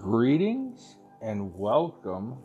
[0.00, 2.38] Greetings and welcome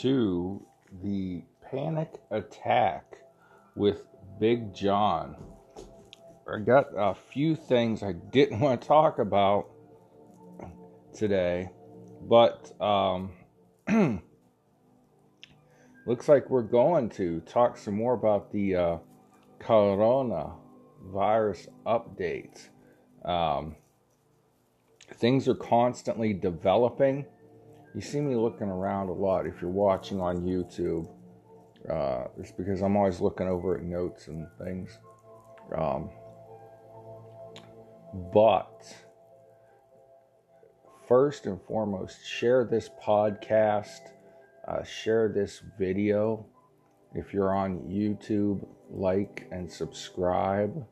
[0.00, 0.66] to
[1.02, 3.18] the Panic Attack
[3.76, 4.06] with
[4.40, 5.36] Big John.
[6.50, 9.68] I got a few things I didn't want to talk about
[11.14, 11.68] today,
[12.22, 13.32] but um,
[16.06, 18.98] looks like we're going to talk some more about the uh,
[19.58, 20.52] Corona
[21.04, 22.70] virus updates.
[23.26, 23.76] Um,
[25.18, 27.26] things are constantly developing.
[27.94, 31.08] You see me looking around a lot if you're watching on YouTube.
[31.90, 34.98] Uh, it's because I'm always looking over at notes and things.
[35.76, 36.10] Um,
[38.32, 38.94] but
[41.06, 44.00] first and foremost, share this podcast,
[44.66, 46.46] uh, share this video.
[47.14, 50.86] If you're on YouTube, like and subscribe.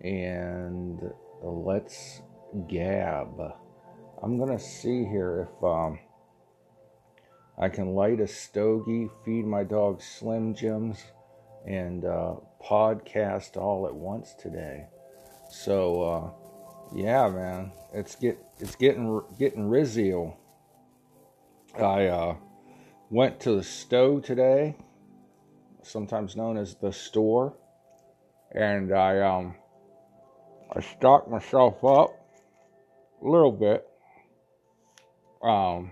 [0.00, 1.00] And
[1.42, 2.22] let's
[2.68, 3.54] Gab.
[4.22, 5.98] I'm gonna see here if um,
[7.58, 11.02] I can light a stogie, feed my dog Slim Jims,
[11.66, 14.86] and uh, podcast all at once today.
[15.50, 16.30] So uh,
[16.94, 20.36] yeah, man, it's get it's getting getting rizio.
[21.78, 22.36] I uh,
[23.08, 24.76] went to the stove today,
[25.82, 27.54] sometimes known as the store,
[28.54, 29.54] and I um
[30.74, 32.21] I stocked myself up
[33.22, 33.86] a little bit.
[35.42, 35.90] Um,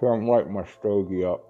[0.00, 1.42] can't light my stogie up.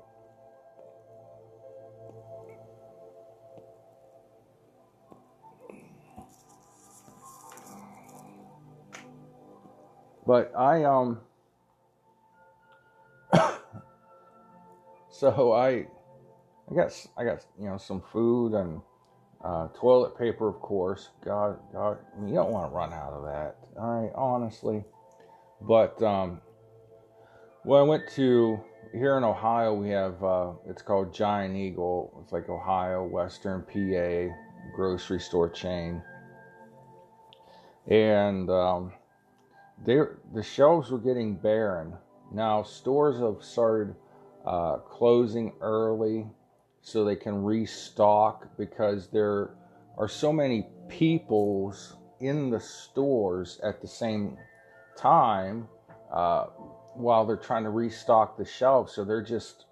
[10.27, 11.21] But I um
[15.11, 15.87] so I
[16.69, 18.81] I got I got you know some food and
[19.47, 21.11] uh, toilet paper, of course.
[21.25, 23.57] God, God, you don't want to run out of that.
[23.79, 24.85] All right, honestly.
[25.61, 26.41] But um,
[27.65, 28.59] well, I went to
[28.93, 29.73] here in Ohio.
[29.75, 32.21] We have uh, it's called Giant Eagle.
[32.23, 34.35] It's like Ohio Western PA
[34.75, 36.03] grocery store chain,
[37.87, 38.93] and um,
[39.85, 40.01] they
[40.35, 41.95] the shelves were getting barren.
[42.33, 43.95] Now stores have started
[44.45, 46.27] uh, closing early
[46.87, 49.51] so they can restock because there
[49.99, 54.39] are so many peoples in the stores at the same
[54.97, 55.67] time
[56.13, 56.45] uh,
[56.95, 58.93] while they're trying to restock the shelves.
[58.93, 59.65] So they're just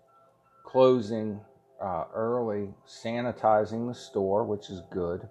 [0.65, 1.41] closing
[1.81, 5.29] uh, early, sanitizing the store, which is good.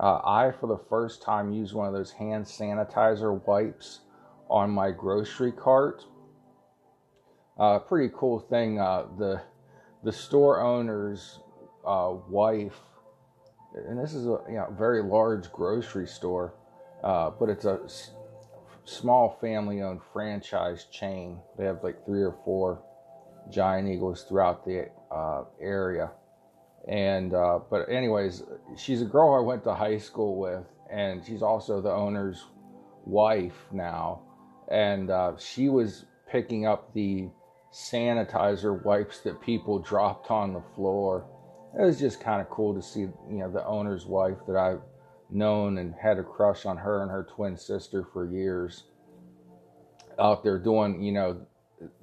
[0.00, 4.00] Uh, I, for the first time, used one of those hand sanitizer wipes
[4.48, 6.04] on my grocery cart.
[7.56, 8.80] Uh, pretty cool thing.
[8.80, 9.42] Uh, the
[10.02, 11.40] the store owner's
[11.86, 12.78] uh, wife,
[13.74, 16.54] and this is a you know, very large grocery store,
[17.04, 18.10] uh, but it's a s-
[18.84, 21.38] small family owned franchise chain.
[21.56, 22.82] They have like three or four
[23.50, 26.10] giant eagles throughout the uh, area.
[26.88, 28.42] And, uh, but, anyways,
[28.76, 32.44] she's a girl I went to high school with, and she's also the owner's
[33.04, 34.22] wife now.
[34.70, 37.28] And uh, she was picking up the
[37.72, 41.26] sanitizer wipes that people dropped on the floor.
[41.78, 44.82] It was just kind of cool to see, you know, the owner's wife that I've
[45.30, 48.84] known and had a crush on her and her twin sister for years
[50.18, 51.40] out there doing, you know,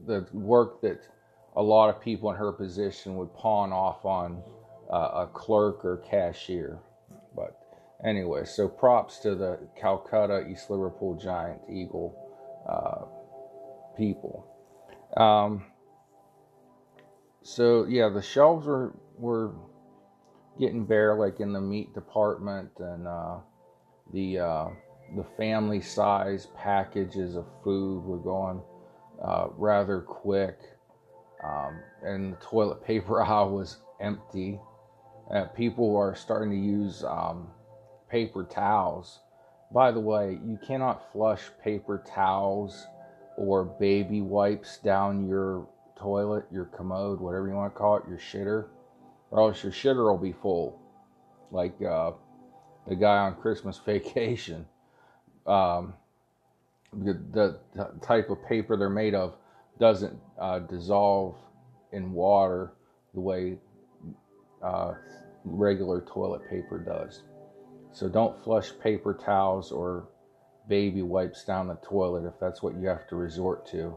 [0.06, 1.08] the work that
[1.56, 4.42] a lot of people in her position would pawn off on
[4.92, 6.80] uh, a clerk or cashier.
[7.36, 7.60] But
[8.04, 12.16] anyway, so props to the Calcutta East Liverpool Giant Eagle
[12.68, 13.06] uh,
[13.98, 14.57] people.
[15.18, 15.64] Um,
[17.42, 19.56] so yeah, the shelves were were
[20.60, 23.38] getting bare, like in the meat department, and uh,
[24.14, 24.68] the uh,
[25.16, 28.62] the family size packages of food were going
[29.24, 30.60] uh, rather quick,
[31.44, 34.60] um, and the toilet paper aisle was empty.
[35.34, 37.48] Uh, people are starting to use um,
[38.10, 39.20] paper towels.
[39.74, 42.88] By the way, you cannot flush paper towels
[43.38, 45.68] or baby wipes down your
[45.98, 48.68] toilet, your commode, whatever you want to call it, your shitter,
[49.32, 50.80] or else your shitter will be full,
[51.52, 52.12] like uh,
[52.88, 54.66] the guy on Christmas vacation.
[55.46, 55.94] Um,
[56.92, 57.60] the, the,
[58.02, 59.36] type of paper they're made of
[59.80, 61.36] doesn't uh, dissolve
[61.92, 62.74] in water
[63.14, 63.58] the way
[64.64, 64.94] uh,
[65.44, 67.22] regular toilet paper does.
[67.92, 70.08] So don't flush paper towels or
[70.68, 73.96] baby wipes down the toilet if that's what you have to resort to.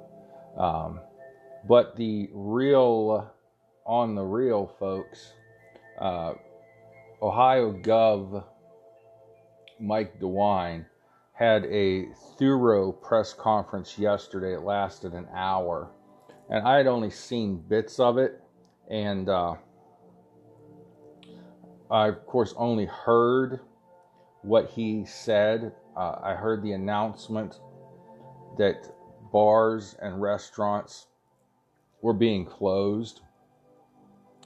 [0.56, 1.00] Um,
[1.68, 3.30] but the real,
[3.84, 5.32] on the real, folks,
[5.98, 6.34] uh,
[7.22, 8.44] Ohio Gov
[9.80, 10.84] Mike DeWine,
[11.32, 12.06] had a
[12.38, 14.54] thorough press conference yesterday.
[14.54, 15.90] It lasted an hour.
[16.50, 18.42] And I had only seen bits of it.
[18.90, 19.54] And uh,
[21.90, 23.60] I, of course, only heard
[24.42, 25.72] what he said.
[25.96, 27.58] Uh, I heard the announcement
[28.58, 28.92] that
[29.32, 31.06] bars and restaurants
[32.02, 33.20] were being closed.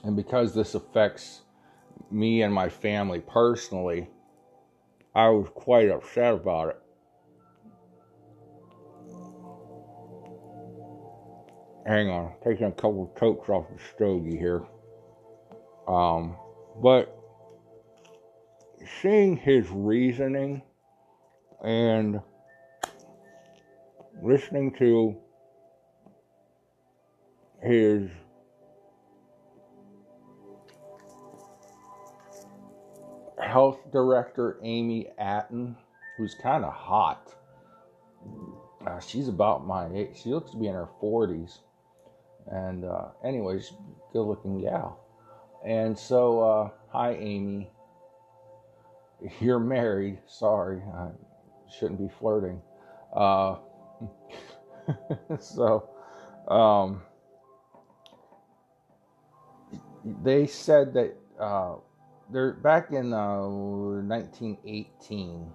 [0.03, 1.43] And because this affects
[2.11, 4.09] me and my family personally,
[5.15, 6.81] I was quite upset about it.
[11.87, 14.65] Hang on, taking a couple of coats off the stogie here.
[15.87, 16.37] Um,
[16.83, 17.15] but
[19.03, 20.63] seeing his reasoning
[21.63, 22.21] and
[24.23, 25.17] listening to
[27.63, 28.11] his
[33.41, 35.77] health director, Amy Acton,
[36.17, 37.33] who's kind of hot.
[38.87, 40.21] Uh, she's about my age.
[40.23, 41.59] She looks to be in her 40s.
[42.51, 43.73] And, uh, anyways,
[44.13, 45.01] good looking gal.
[45.65, 47.71] And so, uh, hi, Amy.
[49.41, 50.19] You're married.
[50.27, 51.09] Sorry, I
[51.79, 52.61] shouldn't be flirting.
[53.15, 53.57] Uh,
[55.41, 55.89] so,
[56.49, 57.03] um,
[60.23, 61.77] they said that uh,
[62.31, 65.53] they're back in uh, 1918.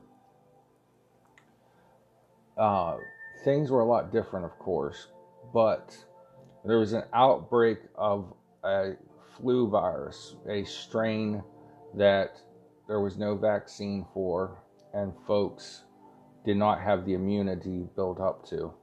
[2.58, 2.98] Uh,
[3.44, 5.08] things were a lot different, of course,
[5.54, 5.96] but
[6.66, 8.34] there was an outbreak of
[8.64, 8.94] a
[9.38, 11.42] flu virus, a strain
[11.96, 12.42] that
[12.88, 14.58] there was no vaccine for,
[14.94, 15.84] and folks
[16.46, 18.74] did not have the immunity built up to.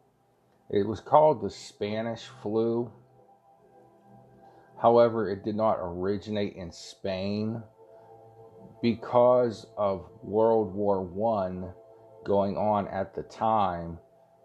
[0.70, 2.90] It was called the Spanish flu.
[4.80, 7.62] However, it did not originate in Spain
[8.82, 11.72] because of World War One
[12.24, 13.98] going on at the time.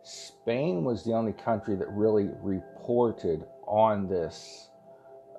[0.04, 4.70] Spain was the only country that really reported on this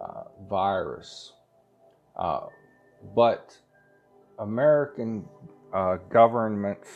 [0.01, 1.33] uh, virus.
[2.17, 2.47] Uh,
[3.15, 3.57] but
[4.39, 5.25] American
[5.73, 6.89] uh, governments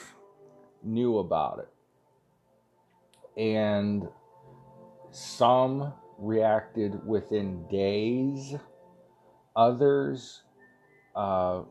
[0.87, 3.41] knew about it.
[3.41, 4.09] And
[5.11, 8.55] some reacted within days,
[9.55, 10.43] others,
[11.15, 11.63] uh,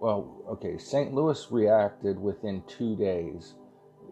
[0.00, 1.14] well, okay, St.
[1.14, 3.54] Louis reacted within two days,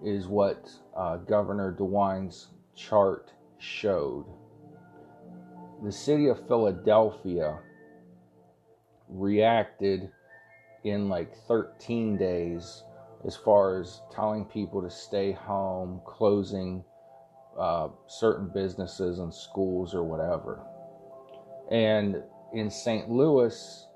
[0.04, 4.26] is what uh, Governor DeWine's chart showed.
[5.82, 7.58] The city of Philadelphia
[9.08, 10.10] reacted
[10.84, 12.84] in like 13 days
[13.26, 16.84] as far as telling people to stay home, closing
[17.58, 20.60] uh, certain businesses and schools or whatever.
[21.70, 22.22] And
[22.52, 23.10] in St.
[23.10, 23.86] Louis,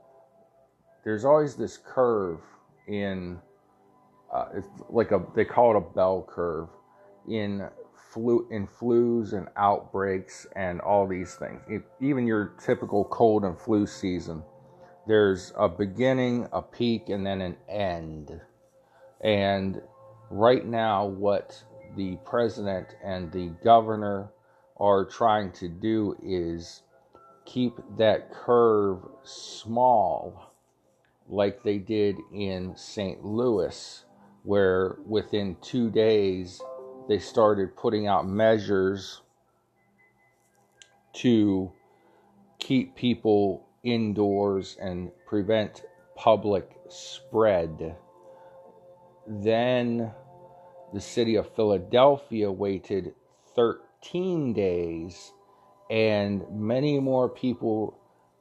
[1.04, 2.40] there's always this curve
[2.88, 3.38] in,
[4.32, 6.68] uh, it's like a, they call it a bell curve
[7.28, 7.68] in
[8.12, 11.60] flu, in flus and outbreaks and all these things.
[12.00, 14.42] Even your typical cold and flu season,
[15.06, 18.40] there's a beginning, a peak, and then an end.
[19.22, 19.80] And
[20.30, 21.62] right now, what
[21.96, 24.30] the president and the governor
[24.78, 26.82] are trying to do is
[27.44, 30.52] keep that curve small,
[31.28, 33.24] like they did in St.
[33.24, 34.04] Louis,
[34.42, 36.60] where within two days
[37.08, 39.20] they started putting out measures
[41.14, 41.70] to
[42.58, 45.84] keep people indoors and prevent
[46.16, 47.96] public spread.
[49.40, 50.12] Then
[50.92, 53.14] the city of Philadelphia waited
[53.56, 55.32] 13 days,
[55.90, 57.98] and many more people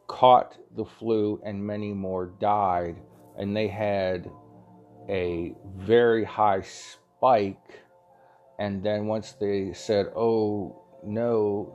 [0.08, 2.98] caught the flu, and many more died.
[3.38, 4.30] And they had
[5.08, 7.80] a very high spike.
[8.60, 11.74] And then once they said, oh no,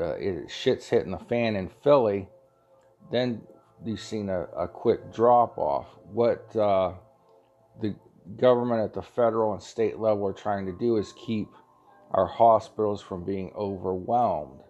[0.00, 2.28] uh, it, shit's hitting the fan in Philly,
[3.12, 3.42] then
[3.84, 5.86] you've seen a, a quick drop off.
[6.12, 6.94] What uh,
[7.80, 7.94] the
[8.36, 11.48] government at the federal and state level are trying to do is keep
[12.12, 14.60] our hospitals from being overwhelmed.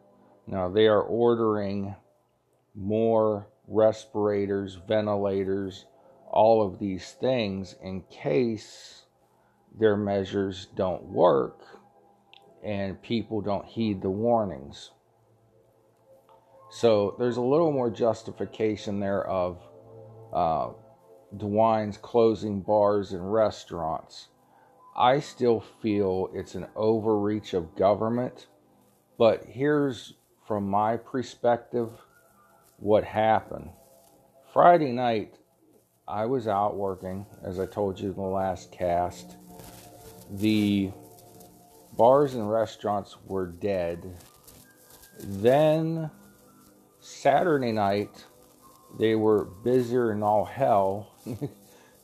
[0.46, 1.94] Now, they are ordering
[2.74, 5.86] more respirators, ventilators,
[6.30, 9.04] all of these things in case
[9.78, 11.60] their measures don't work
[12.64, 14.90] and people don't heed the warnings.
[16.70, 19.58] So there's a little more justification there of
[20.32, 20.70] uh,
[21.36, 24.28] DeWine's closing bars and restaurants.
[24.96, 28.48] I still feel it's an overreach of government,
[29.18, 30.14] but here's
[30.46, 31.90] from my perspective
[32.78, 33.70] what happened.
[34.52, 35.36] Friday night,
[36.08, 39.36] I was out working, as I told you in the last cast.
[40.32, 40.90] The
[41.96, 44.16] bars and restaurants were dead.
[45.20, 46.10] Then
[46.98, 48.26] Saturday night,
[48.98, 51.12] they were busier than all hell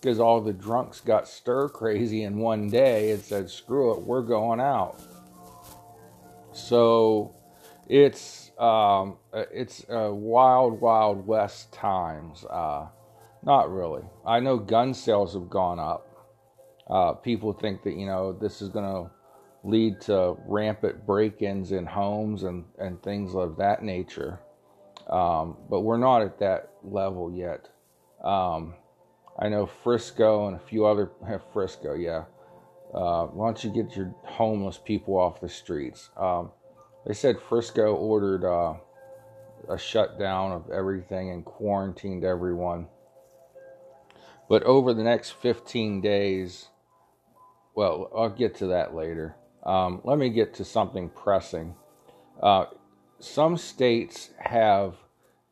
[0.01, 4.23] because all the drunks got stir crazy in one day and said, screw it, we're
[4.23, 5.01] going out.
[6.53, 7.35] So
[7.89, 12.45] it's um, it's uh, wild, wild west times.
[12.45, 12.87] Uh,
[13.43, 14.03] not really.
[14.27, 16.09] I know gun sales have gone up.
[16.89, 19.11] Uh, people think that you know this is going to
[19.65, 24.41] lead to rampant break-ins in homes and and things of that nature.
[25.09, 27.69] Um, but we're not at that level yet.
[28.23, 28.75] Um,
[29.39, 32.25] I know Frisco and a few other have Frisco, yeah.
[32.95, 36.11] Uh, why don't you get your homeless people off the streets?
[36.17, 36.51] Um,
[37.07, 38.75] they said Frisco ordered uh,
[39.69, 42.89] a shutdown of everything and quarantined everyone.
[44.49, 46.69] But over the next 15 days,
[47.75, 49.37] well, I'll get to that later.
[49.65, 51.75] Um, let me get to something pressing.
[52.41, 52.67] Uh,
[53.19, 54.95] some states have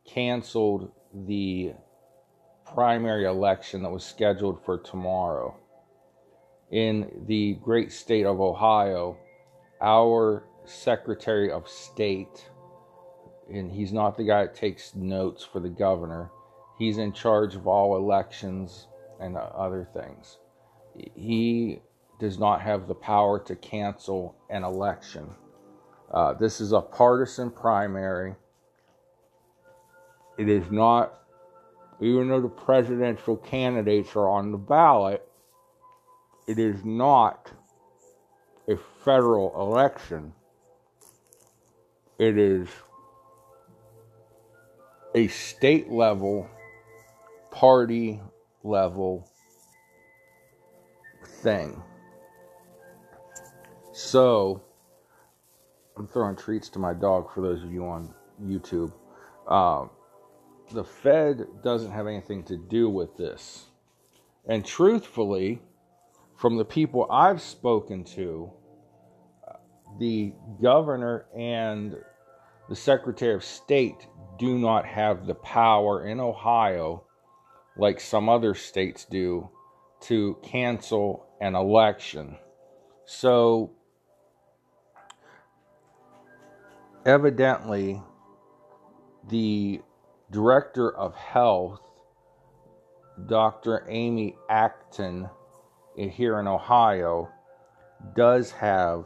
[0.05, 0.91] canceled
[1.25, 1.73] the
[2.73, 5.55] primary election that was scheduled for tomorrow.
[6.71, 9.17] In the great state of Ohio,
[9.81, 12.49] our Secretary of State,
[13.49, 16.31] and he's not the guy that takes notes for the governor,
[16.77, 18.87] he's in charge of all elections
[19.19, 20.39] and other things.
[21.15, 21.81] He
[22.19, 25.29] does not have the power to cancel an election.
[26.11, 28.35] Uh, this is a partisan primary.
[30.37, 31.25] It is not
[32.01, 35.27] even though the presidential candidates are on the ballot,
[36.47, 37.51] it is not
[38.67, 40.33] a federal election.
[42.19, 42.67] It is
[45.13, 46.49] a state level,
[47.51, 48.19] party
[48.63, 49.29] level
[51.41, 51.81] thing.
[53.93, 54.61] So,
[55.97, 58.13] I'm throwing treats to my dog for those of you on
[58.43, 58.91] YouTube.
[59.47, 59.89] Um,
[60.71, 63.65] the Fed doesn't have anything to do with this.
[64.47, 65.61] And truthfully,
[66.37, 68.51] from the people I've spoken to,
[69.99, 71.95] the governor and
[72.69, 74.07] the Secretary of State
[74.37, 77.03] do not have the power in Ohio,
[77.77, 79.49] like some other states do,
[80.01, 82.37] to cancel an election.
[83.05, 83.71] So,
[87.05, 88.01] evidently,
[89.29, 89.81] the
[90.31, 91.81] Director of Health,
[93.27, 93.85] Dr.
[93.87, 95.29] Amy Acton,
[95.97, 97.29] eh, here in Ohio,
[98.15, 99.05] does have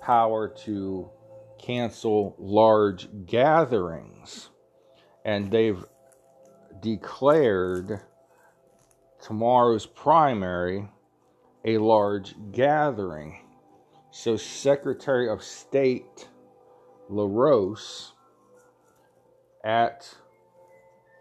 [0.00, 1.10] power to
[1.58, 4.50] cancel large gatherings.
[5.24, 5.84] And they've
[6.80, 8.00] declared
[9.20, 10.88] tomorrow's primary
[11.64, 13.42] a large gathering.
[14.10, 16.28] So, Secretary of State
[17.08, 18.12] LaRose
[19.64, 20.16] at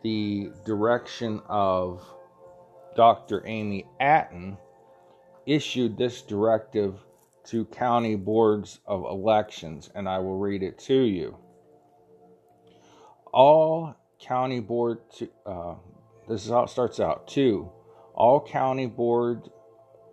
[0.05, 1.99] the direction of
[2.95, 3.41] Dr.
[3.47, 4.55] Amy Acton,
[5.47, 6.99] issued this directive
[7.45, 11.35] to county boards of elections, and I will read it to you.
[13.33, 15.73] All county board, to, uh,
[16.29, 17.27] this is how it starts out.
[17.27, 17.71] Two,
[18.13, 19.49] all county board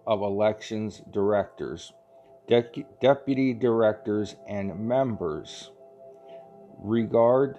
[0.06, 1.92] of elections directors,
[2.48, 5.70] de- deputy directors, and members
[6.78, 7.58] regard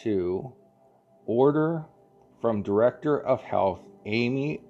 [0.00, 0.52] to
[1.30, 1.84] order
[2.40, 4.60] from Director of Health Amy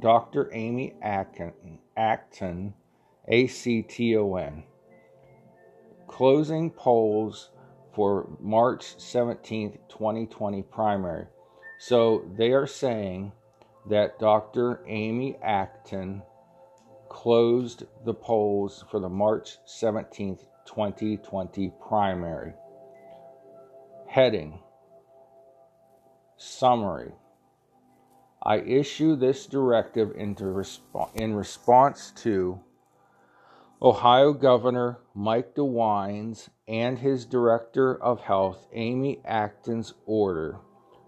[0.00, 0.48] Dr.
[0.54, 2.72] Amy Acton, Acton
[3.28, 4.62] A-C-T-O-N.
[6.08, 7.50] Closing polls
[7.94, 11.26] for March 17th, 2020 primary.
[11.78, 13.32] So they are saying
[13.90, 14.80] that Dr.
[14.86, 16.22] Amy Acton
[17.10, 22.54] closed the polls for the March 17th, 2020 primary.
[24.08, 24.58] Heading
[26.42, 27.12] Summary
[28.42, 32.58] I issue this directive resp- in response to
[33.80, 40.58] Ohio Governor Mike DeWine's and his Director of Health Amy Acton's order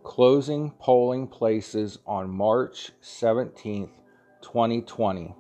[0.05, 3.91] closing polling places on March 17,
[4.41, 5.35] 2020.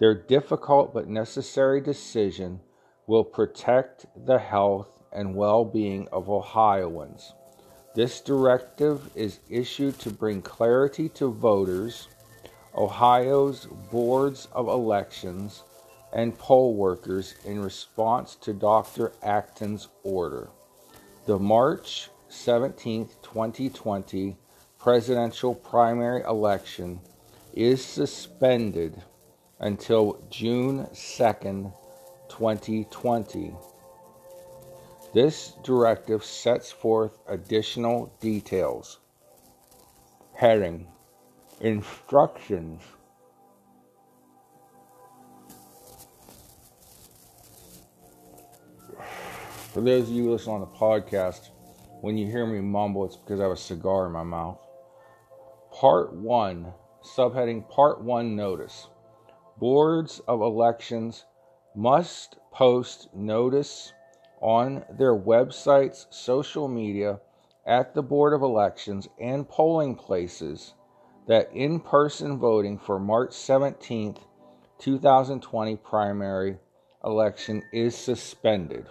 [0.00, 2.60] Their difficult but necessary decision
[3.06, 7.34] will protect the health and well being of Ohioans.
[7.94, 12.08] This directive is issued to bring clarity to voters,
[12.74, 15.62] Ohio's boards of elections,
[16.12, 19.12] and poll workers in response to Dr.
[19.22, 20.48] Acton's order.
[21.26, 24.36] The March 17, 2020
[24.78, 26.98] presidential primary election
[27.52, 29.02] is suspended
[29.60, 31.72] until June 2nd,
[32.30, 33.54] 2020.
[35.12, 38.98] This directive sets forth additional details.
[40.34, 40.88] Heading
[41.60, 42.82] Instructions.
[49.72, 51.50] For those of you listening on the podcast,
[52.00, 54.58] when you hear me mumble, it's because I have a cigar in my mouth.
[55.72, 56.72] Part 1,
[57.04, 58.88] subheading Part 1 Notice.
[59.58, 61.26] Boards of elections
[61.76, 63.92] must post notice
[64.42, 67.20] on their websites, social media,
[67.64, 70.74] at the Board of Elections, and polling places
[71.28, 74.18] that in person voting for March 17th,
[74.78, 76.58] 2020 primary
[77.04, 78.86] election is suspended.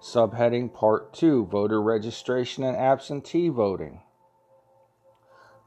[0.00, 4.00] Subheading Part 2 Voter Registration and Absentee Voting.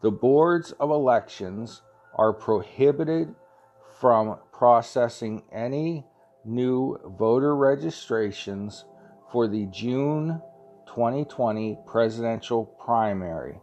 [0.02, 1.82] The boards of elections
[2.16, 3.36] are prohibited
[4.00, 6.06] from processing any
[6.46, 8.86] new voter registrations
[9.32, 10.42] for the June
[10.88, 13.60] 2020 presidential primary.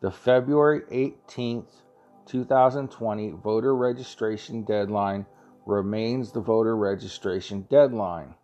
[0.00, 1.82] The February 18th,
[2.26, 5.26] 2020 voter registration deadline
[5.66, 8.34] remains the voter registration deadline.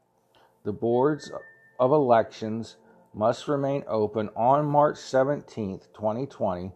[0.64, 1.30] The boards
[1.78, 2.76] of elections
[3.14, 6.72] must remain open on March 17th, 2020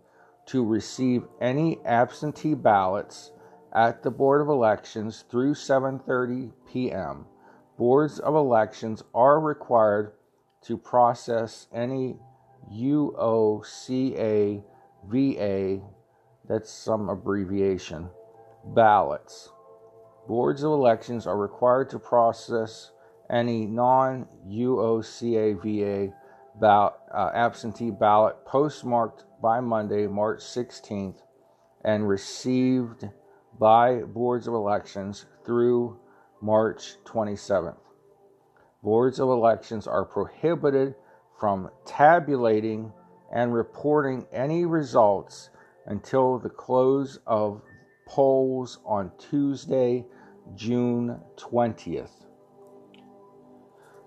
[0.46, 3.32] to receive any absentee ballots
[3.74, 7.26] at the Board of Elections through 7:30 p.m.
[7.76, 10.12] Boards of elections are required
[10.62, 12.18] to process any
[12.72, 14.62] UOCA
[15.06, 15.80] VA
[16.46, 18.10] that's some abbreviation
[18.64, 19.50] ballots.
[20.28, 22.92] Boards of elections are required to process
[23.30, 26.14] any non UOCA VA
[26.60, 31.22] ballot, uh, absentee ballot postmarked by Monday, March 16th,
[31.84, 33.08] and received
[33.58, 35.98] by boards of elections through
[36.40, 37.76] March 27th.
[38.82, 40.94] Boards of elections are prohibited
[41.38, 42.92] from tabulating
[43.32, 45.50] and reporting any results
[45.86, 47.62] until the close of
[48.06, 50.04] polls on Tuesday,
[50.54, 52.24] June 20th.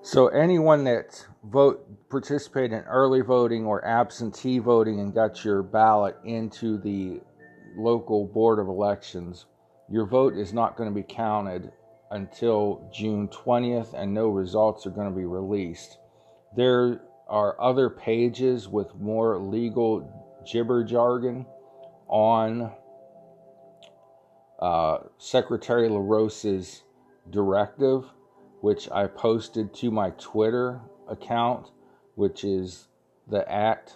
[0.01, 6.15] So anyone that vote participated in early voting or absentee voting and got your ballot
[6.23, 7.19] into the
[7.77, 9.45] local board of elections,
[9.89, 11.71] your vote is not going to be counted
[12.11, 15.97] until June 20th and no results are going to be released.
[16.55, 21.45] There are other pages with more legal gibber jargon
[22.07, 22.71] on
[24.59, 26.83] uh, Secretary LaRose's
[27.29, 28.05] directive
[28.61, 31.67] which I posted to my Twitter account,
[32.15, 32.87] which is
[33.27, 33.95] the at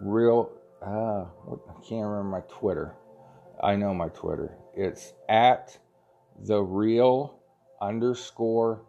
[0.00, 0.50] real.
[0.84, 2.94] Uh, I can't remember my Twitter.
[3.62, 4.56] I know my Twitter.
[4.74, 5.76] It's at
[6.38, 7.40] the real
[7.80, 8.82] underscore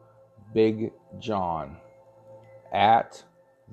[0.53, 1.77] Big John.
[2.71, 3.23] At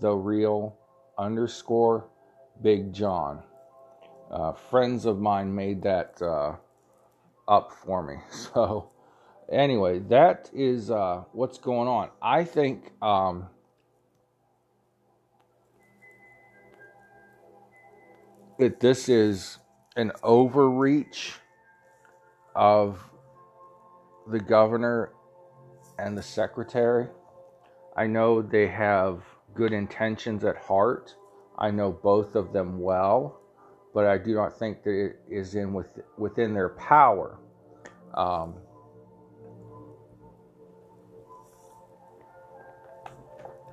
[0.00, 0.76] the real
[1.18, 2.06] underscore
[2.62, 3.42] Big John.
[4.30, 6.56] Uh, friends of mine made that uh,
[7.48, 8.16] up for me.
[8.30, 8.90] So
[9.50, 12.10] anyway, that is uh, what's going on.
[12.22, 13.48] I think um,
[18.58, 19.58] this is
[19.96, 21.34] an overreach
[22.54, 23.02] of
[24.26, 25.12] the governor
[25.98, 27.08] and the secretary.
[27.96, 29.22] I know they have
[29.54, 31.14] good intentions at heart.
[31.58, 33.40] I know both of them well,
[33.94, 37.38] but I do not think that it is in with, within their power.
[38.14, 38.54] Um,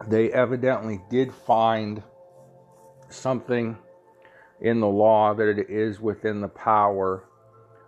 [0.08, 2.04] they evidently did find
[3.10, 3.78] something
[4.63, 7.26] in the law that it is within the power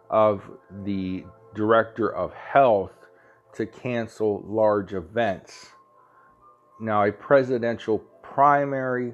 [0.10, 0.44] of
[0.84, 1.24] the
[1.56, 2.92] director of health
[3.54, 5.68] to cancel large events.
[6.80, 9.14] Now, a presidential primary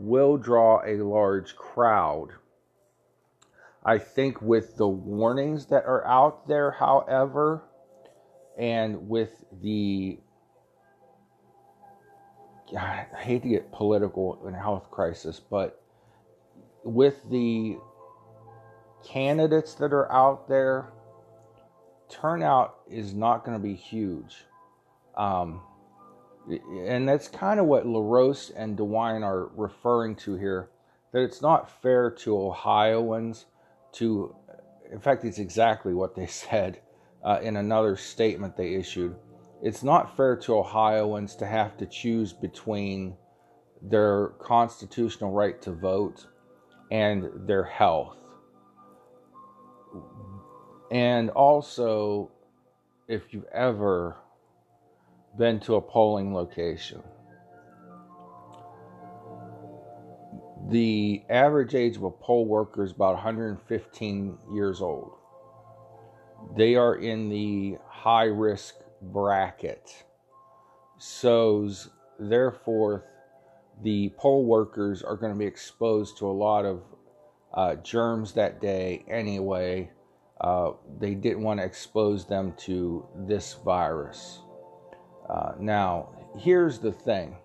[0.00, 2.30] will draw a large crowd.
[3.84, 7.64] I think with the warnings that are out there, however,
[8.58, 10.18] and with the
[12.76, 15.83] I hate to get political in a health crisis, but
[16.84, 17.76] with the
[19.04, 20.92] candidates that are out there,
[22.08, 24.44] turnout is not going to be huge.
[25.16, 25.60] Um,
[26.86, 30.70] and that's kind of what LaRose and DeWine are referring to here
[31.12, 33.46] that it's not fair to Ohioans
[33.92, 34.34] to,
[34.90, 36.80] in fact, it's exactly what they said
[37.24, 39.16] uh, in another statement they issued
[39.64, 43.16] it's not fair to Ohioans to have to choose between
[43.80, 46.26] their constitutional right to vote
[46.94, 48.16] and their health.
[50.92, 52.30] And also,
[53.08, 54.16] if you've ever
[55.36, 57.02] been to a polling location,
[60.70, 65.14] the average age of a poll worker is about 115 years old.
[66.56, 70.04] They are in the high risk bracket.
[70.98, 71.68] So,
[72.20, 73.04] therefore,
[73.82, 76.82] the poll workers are going to be exposed to a lot of
[77.52, 79.90] uh, germs that day anyway.
[80.40, 84.40] Uh, they didn't want to expose them to this virus.
[85.28, 86.08] Uh, now,
[86.38, 87.36] here's the thing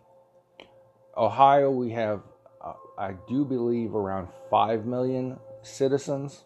[1.15, 2.21] Ohio, we have,
[2.63, 6.43] uh, I do believe, around 5 million citizens.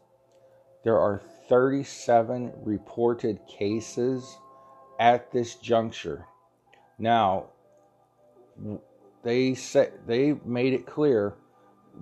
[0.83, 4.37] There are 37 reported cases
[4.99, 6.25] at this juncture.
[6.97, 7.47] Now,
[9.23, 11.35] they said they made it clear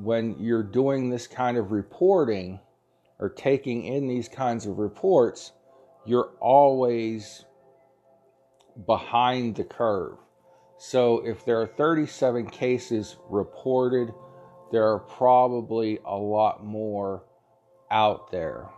[0.02, 2.60] when you're doing this kind of reporting
[3.20, 5.52] or taking in these kinds of reports,
[6.06, 7.46] you're always
[8.88, 10.18] behind the curve.
[10.78, 14.12] So if there are 37 cases reported,
[14.72, 17.24] there are probably a lot more
[17.92, 18.70] out there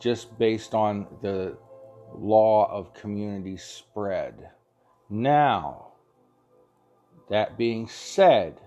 [0.00, 1.56] just based on the
[2.14, 4.50] law of community spread.
[5.08, 5.93] Now,
[7.28, 8.60] that being said,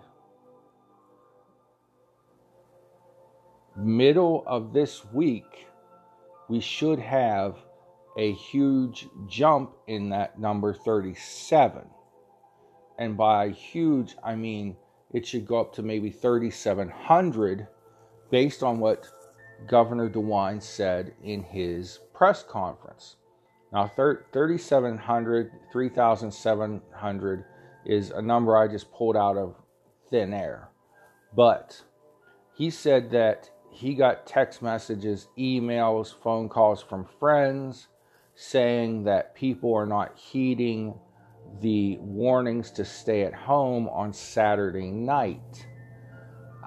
[3.76, 5.68] middle of this week,
[6.50, 7.58] we should have
[8.18, 11.84] a huge jump in that number 37.
[12.98, 14.76] And by huge, I mean
[15.14, 17.68] it should go up to maybe 3,700
[18.32, 19.08] based on what
[19.68, 23.16] Governor DeWine said in his press conference.
[23.72, 27.46] Now, 3,700, 3,700
[27.88, 29.56] is a number I just pulled out of
[30.10, 30.70] thin air.
[31.36, 31.82] But
[32.54, 37.88] he said that he got text messages, emails, phone calls from friends
[38.36, 40.94] saying that people are not heeding
[41.62, 45.68] the warnings to stay at home on Saturday night.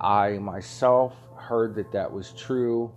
[0.01, 2.93] I myself heard that that was true.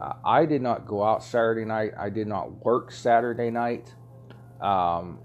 [0.00, 1.92] Uh, I did not go out Saturday night.
[1.98, 3.94] I did not work Saturday night.
[4.60, 5.18] Um,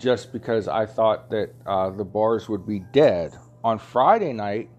[0.00, 3.36] just because I thought that uh, the bars would be dead.
[3.62, 4.70] On Friday night,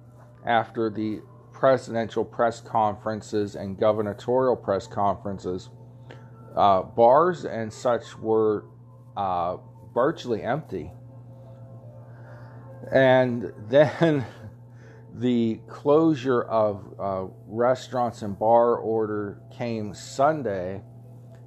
[0.46, 1.22] after the
[1.54, 5.70] presidential press conferences and gubernatorial press conferences,
[6.56, 8.66] uh, bars and such were
[9.16, 9.58] uh,
[9.94, 10.92] virtually empty.
[12.92, 14.26] And then
[15.14, 20.82] the closure of uh, restaurants and bar order came Sunday,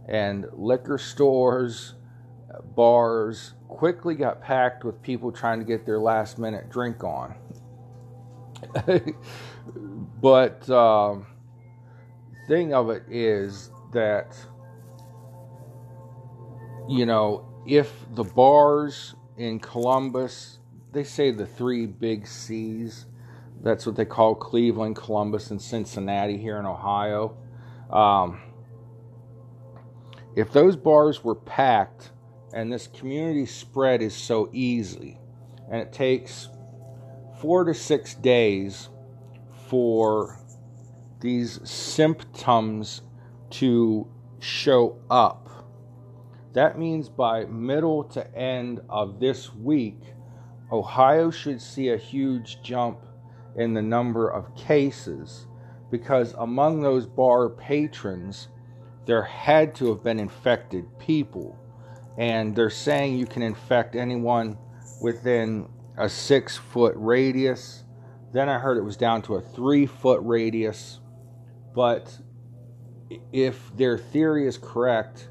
[0.07, 1.95] and liquor stores,
[2.77, 7.35] bars, quickly got packed with people trying to get their last minute drink on.
[10.21, 11.27] but um,
[12.49, 14.37] thing of it is that
[16.89, 20.59] you know if the bars in Columbus,
[20.93, 23.07] they say the three big C's.
[23.63, 27.37] That's what they call Cleveland, Columbus, and Cincinnati here in Ohio.
[27.91, 28.41] Um,
[30.37, 32.11] if those bars were packed
[32.55, 35.19] and this community spread is so easy,
[35.69, 36.49] and it takes
[37.41, 38.89] four to six days
[39.69, 40.39] for
[41.21, 43.03] these symptoms
[43.51, 44.07] to
[44.39, 45.49] show up.
[46.53, 49.99] That means by middle to end of this week,
[50.71, 53.01] Ohio should see a huge jump
[53.57, 55.49] in the number of cases
[55.91, 58.47] because among those bar patrons,
[59.07, 61.59] there had to have been infected people
[62.19, 64.57] and they're saying you can infect anyone
[65.01, 67.85] within a six foot radius.
[68.33, 71.01] Then I heard it was down to a three foot radius.
[71.75, 72.17] But
[73.33, 75.29] if their theory is correct,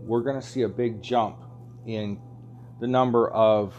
[0.00, 1.44] we're going to see a big jump
[1.86, 2.20] in
[2.80, 3.74] the number of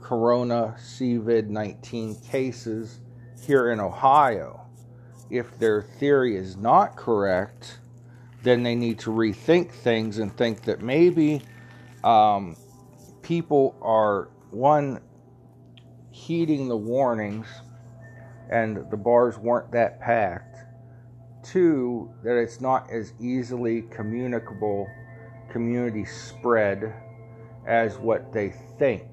[0.00, 3.00] corona COVID 19 cases
[3.40, 4.60] here in Ohio.
[5.30, 7.78] If their theory is not correct,
[8.44, 11.42] then they need to rethink things and think that maybe
[12.04, 12.56] um,
[13.22, 15.00] people are one
[16.10, 17.46] heeding the warnings
[18.50, 20.58] and the bars weren't that packed.
[21.42, 24.86] Two that it's not as easily communicable
[25.50, 26.94] community spread
[27.66, 29.04] as what they think.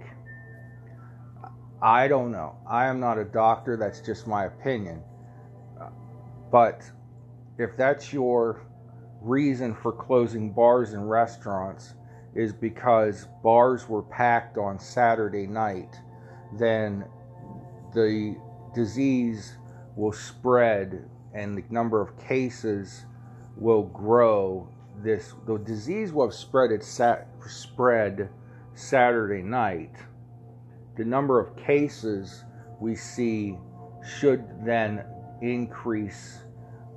[1.82, 2.56] I don't know.
[2.70, 3.78] I am not a doctor.
[3.78, 5.02] That's just my opinion.
[6.52, 6.84] But
[7.58, 8.62] if that's your
[9.21, 11.93] reason for closing bars and restaurants
[12.34, 15.99] is because bars were packed on Saturday night
[16.57, 17.05] then
[17.93, 18.36] the
[18.73, 19.57] disease
[19.95, 23.05] will spread and the number of cases
[23.55, 24.67] will grow.
[24.97, 28.29] This the disease will have spread its sat, spread
[28.73, 29.95] Saturday night.
[30.97, 32.43] The number of cases
[32.79, 33.57] we see
[34.19, 35.05] should then
[35.41, 36.39] increase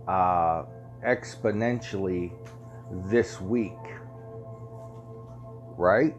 [0.09, 0.65] uh,
[1.07, 2.33] exponentially
[3.11, 3.73] this week.
[5.77, 6.15] Right?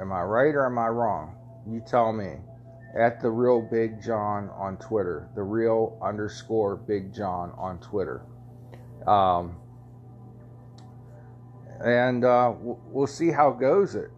[0.00, 1.36] Am I right or am I wrong?
[1.68, 2.36] You tell me.
[2.98, 8.22] At the real Big John on Twitter, the real underscore Big John on Twitter.
[9.06, 9.56] Um,
[11.84, 14.10] and uh, we'll see how goes it.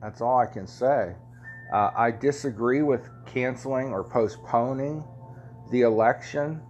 [0.00, 1.14] That's all I can say.
[1.72, 5.04] Uh, I disagree with canceling or postponing
[5.70, 6.62] the election.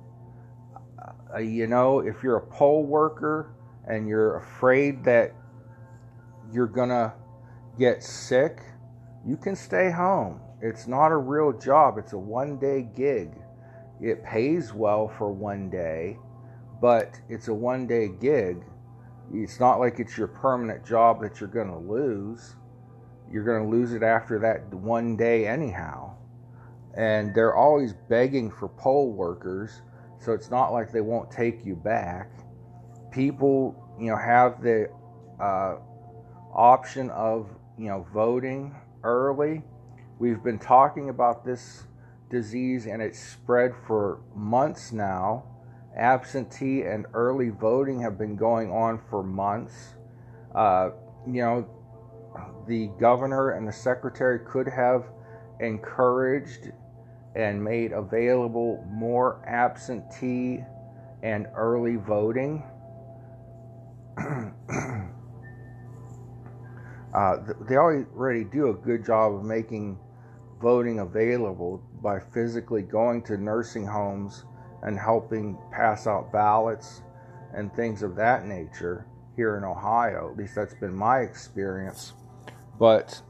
[1.34, 3.54] Uh, you know, if you're a poll worker
[3.86, 5.34] and you're afraid that
[6.52, 7.12] you're going to
[7.78, 8.60] get sick,
[9.26, 10.40] you can stay home.
[10.60, 13.30] It's not a real job, it's a one day gig.
[14.00, 16.16] It pays well for one day,
[16.80, 18.64] but it's a one day gig.
[19.32, 22.56] It's not like it's your permanent job that you're going to lose.
[23.30, 26.14] You're going to lose it after that one day, anyhow.
[26.96, 29.82] And they're always begging for poll workers,
[30.20, 32.30] so it's not like they won't take you back.
[33.10, 34.90] People, you know, have the
[35.40, 35.76] uh,
[36.52, 39.62] option of, you know, voting early.
[40.18, 41.84] We've been talking about this
[42.30, 45.44] disease and it's spread for months now.
[45.96, 49.94] Absentee and early voting have been going on for months.
[50.54, 50.90] Uh,
[51.26, 51.68] you know,
[52.66, 55.06] the governor and the secretary could have
[55.60, 56.72] encouraged
[57.38, 60.58] and made available more absentee
[61.22, 62.64] and early voting.
[67.14, 67.36] uh,
[67.68, 69.96] they already do a good job of making
[70.60, 74.44] voting available by physically going to nursing homes
[74.82, 77.02] and helping pass out ballots
[77.54, 80.28] and things of that nature here in Ohio.
[80.32, 82.14] At least that's been my experience.
[82.80, 83.22] But,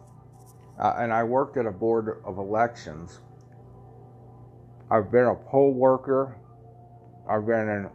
[0.81, 3.21] uh, and I worked at a board of elections.
[4.91, 6.37] I've been a poll worker.
[7.31, 7.91] I've been an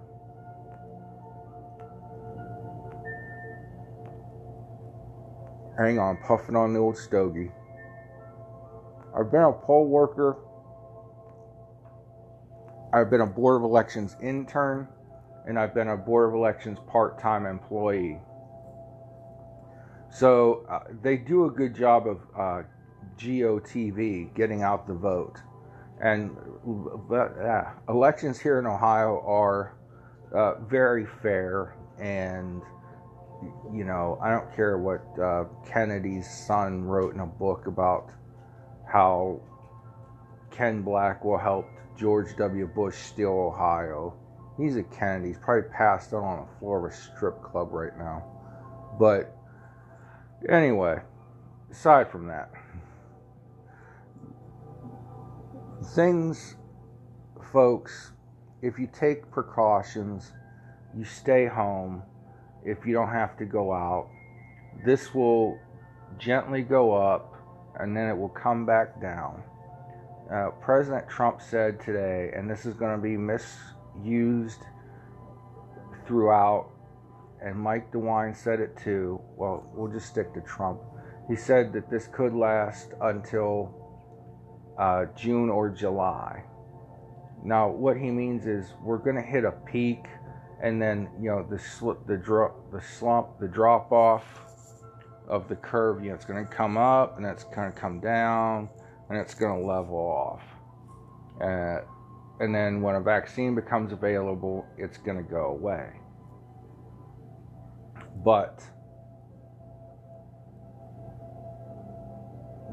[5.78, 7.52] hang on, puffing on the old stogie.
[9.18, 10.38] I've been a poll worker.
[12.94, 14.88] I've been a Board of Elections intern,
[15.48, 18.20] and I've been a Board of Elections part time employee.
[20.12, 22.64] So uh, they do a good job of uh,
[23.18, 25.40] GOTV, getting out the vote.
[26.04, 26.36] And
[27.12, 29.78] uh, elections here in Ohio are
[30.36, 32.62] uh, very fair, and
[33.74, 38.10] you know, I don't care what uh, Kennedy's son wrote in a book about
[38.86, 39.42] how
[40.52, 42.68] Ken Blackwell helped George W.
[42.68, 44.14] Bush steal Ohio.
[44.58, 45.30] He's a Kennedy.
[45.30, 48.24] He's probably passed out on the floor of a strip club right now.
[49.00, 49.36] But
[50.50, 51.00] Anyway,
[51.72, 52.52] aside from that,
[55.84, 56.56] things,
[57.52, 58.12] folks,
[58.62, 60.32] if you take precautions,
[60.96, 62.04] you stay home,
[62.64, 64.10] if you don't have to go out,
[64.86, 65.60] this will
[66.18, 67.36] gently go up
[67.80, 69.44] and then it will come back down.
[70.34, 74.62] Uh, President Trump said today, and this is going to be misused
[76.08, 76.70] throughout
[77.44, 79.20] and Mike DeWine said it too.
[79.36, 80.80] Well, we'll just stick to Trump.
[81.28, 83.83] He said that this could last until
[84.78, 86.44] uh, June or July.
[87.44, 90.06] Now, what he means is we're going to hit a peak,
[90.62, 94.24] and then you know the slip, the drop, the slump, the drop off
[95.28, 96.04] of the curve.
[96.04, 98.70] You know, it's going to come up, and it's going to come down,
[99.10, 100.42] and it's going to level off.
[101.42, 101.82] Uh,
[102.40, 105.90] and then when a vaccine becomes available, it's going to go away.
[108.24, 108.64] But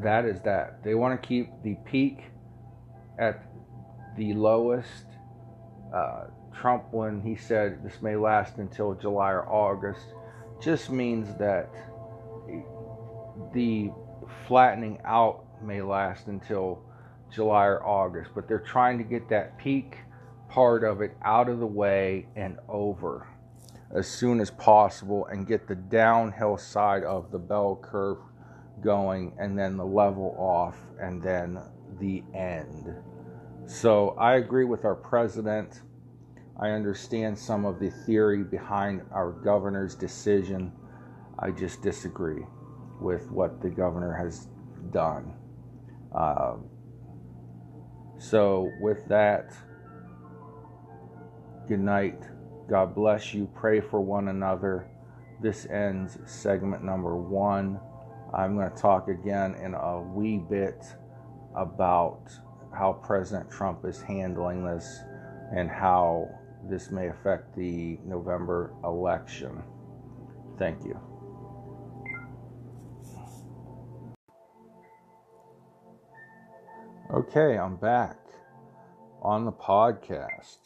[0.02, 0.82] that is that.
[0.82, 2.24] They want to keep the peak
[3.18, 3.42] at
[4.16, 5.04] the lowest.
[5.94, 10.06] Uh, Trump, when he said this may last until July or August,
[10.60, 11.70] just means that
[13.54, 13.90] the
[14.46, 16.82] flattening out may last until
[17.32, 19.96] July or August, but they're trying to get that peak
[20.48, 23.26] part of it out of the way and over
[23.94, 28.18] as soon as possible and get the downhill side of the bell curve
[28.82, 31.60] going and then the level off and then
[32.00, 32.94] the end.
[33.66, 35.82] So I agree with our president.
[36.60, 40.72] I understand some of the theory behind our governor's decision.
[41.38, 42.44] I just disagree
[43.00, 44.48] with what the governor has
[44.92, 45.34] done.
[46.14, 46.56] Uh,
[48.18, 49.54] So, with that,
[51.68, 52.20] good night.
[52.68, 53.48] God bless you.
[53.54, 54.88] Pray for one another.
[55.40, 57.80] This ends segment number one.
[58.32, 60.84] I'm going to talk again in a wee bit
[61.56, 62.30] about
[62.72, 65.00] how President Trump is handling this
[65.54, 66.28] and how
[66.68, 69.62] this may affect the November election.
[70.58, 70.98] Thank you.
[77.12, 78.18] Okay, I'm back
[79.20, 80.58] on the podcast.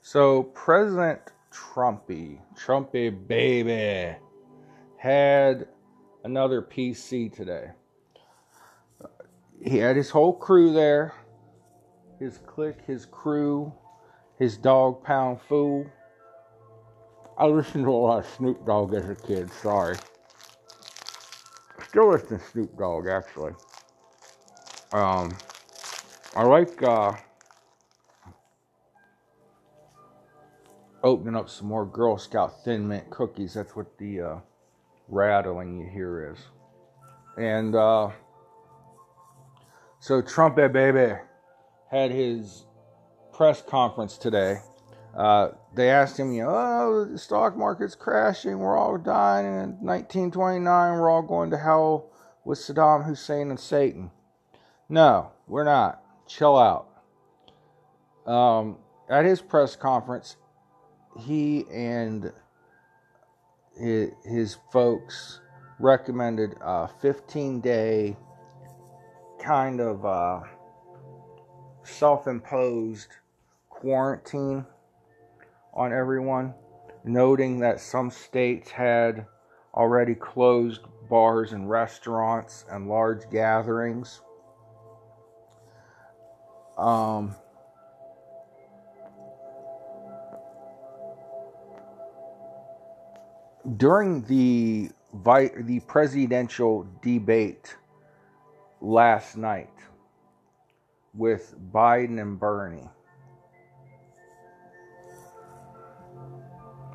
[0.00, 1.20] So, President
[1.52, 4.16] Trumpy, Trumpy baby,
[4.96, 5.66] had
[6.24, 7.70] another PC today.
[9.62, 11.14] He had his whole crew there
[12.18, 13.72] his clique, his crew,
[14.38, 15.86] his dog pound fool.
[17.36, 19.96] I listened to a lot of Snoop Dogg as a kid, sorry.
[21.88, 23.52] Still listen to Snoop Dogg, actually.
[24.92, 25.36] Um,
[26.34, 27.12] I like uh,
[31.04, 33.54] opening up some more Girl Scout Thin Mint cookies.
[33.54, 34.36] That's what the uh,
[35.08, 36.38] rattling you hear is.
[37.36, 38.10] And uh,
[40.00, 41.14] so, Trumpet Baby
[41.90, 42.66] had his
[43.32, 44.58] press conference today.
[45.16, 48.58] Uh, they asked him, you know, oh, the stock market's crashing.
[48.58, 49.46] We're all dying.
[49.46, 52.10] in 1929, we're all going to hell
[52.44, 54.10] with Saddam Hussein and Satan.
[54.88, 56.02] No, we're not.
[56.26, 56.88] Chill out.
[58.26, 60.36] Um, at his press conference,
[61.18, 62.32] he and
[63.80, 65.40] his, his folks
[65.78, 68.16] recommended a 15 day
[69.42, 70.04] kind of.
[70.04, 70.40] Uh,
[71.88, 73.08] self imposed
[73.68, 74.64] quarantine
[75.74, 76.54] on everyone,
[77.04, 79.26] noting that some states had
[79.74, 84.20] already closed bars and restaurants and large gatherings.
[86.76, 87.34] Um,
[93.76, 94.90] during the
[95.24, 97.76] the presidential debate
[98.80, 99.70] last night,
[101.14, 102.88] with Biden and Bernie.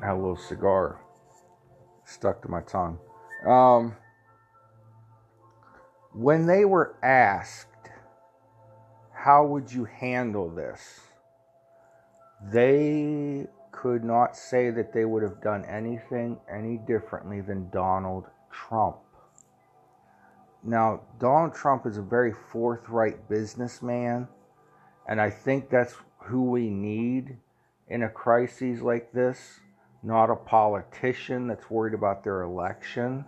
[0.02, 1.00] I had a little cigar
[2.04, 2.98] stuck to my tongue.
[3.46, 3.96] Um,
[6.12, 7.68] when they were asked,
[9.12, 11.00] how would you handle this?
[12.52, 13.46] They
[13.84, 18.96] could not say that they would have done anything any differently than Donald Trump.
[20.62, 24.26] Now, Donald Trump is a very forthright businessman,
[25.06, 27.36] and I think that's who we need
[27.88, 29.60] in a crisis like this,
[30.02, 33.22] not a politician that's worried about their election.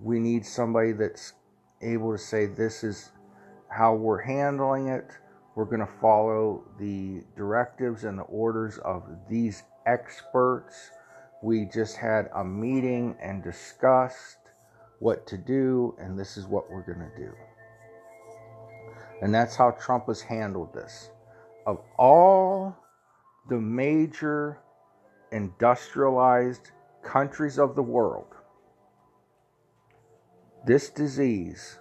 [0.00, 1.34] We need somebody that's
[1.80, 3.12] able to say, This is
[3.68, 5.12] how we're handling it.
[5.60, 10.88] We're going to follow the directives and the orders of these experts.
[11.42, 14.38] We just had a meeting and discussed
[15.00, 17.30] what to do, and this is what we're going to do.
[19.20, 21.10] And that's how Trump has handled this.
[21.66, 22.74] Of all
[23.50, 24.60] the major
[25.30, 26.70] industrialized
[27.02, 28.34] countries of the world,
[30.64, 31.78] this disease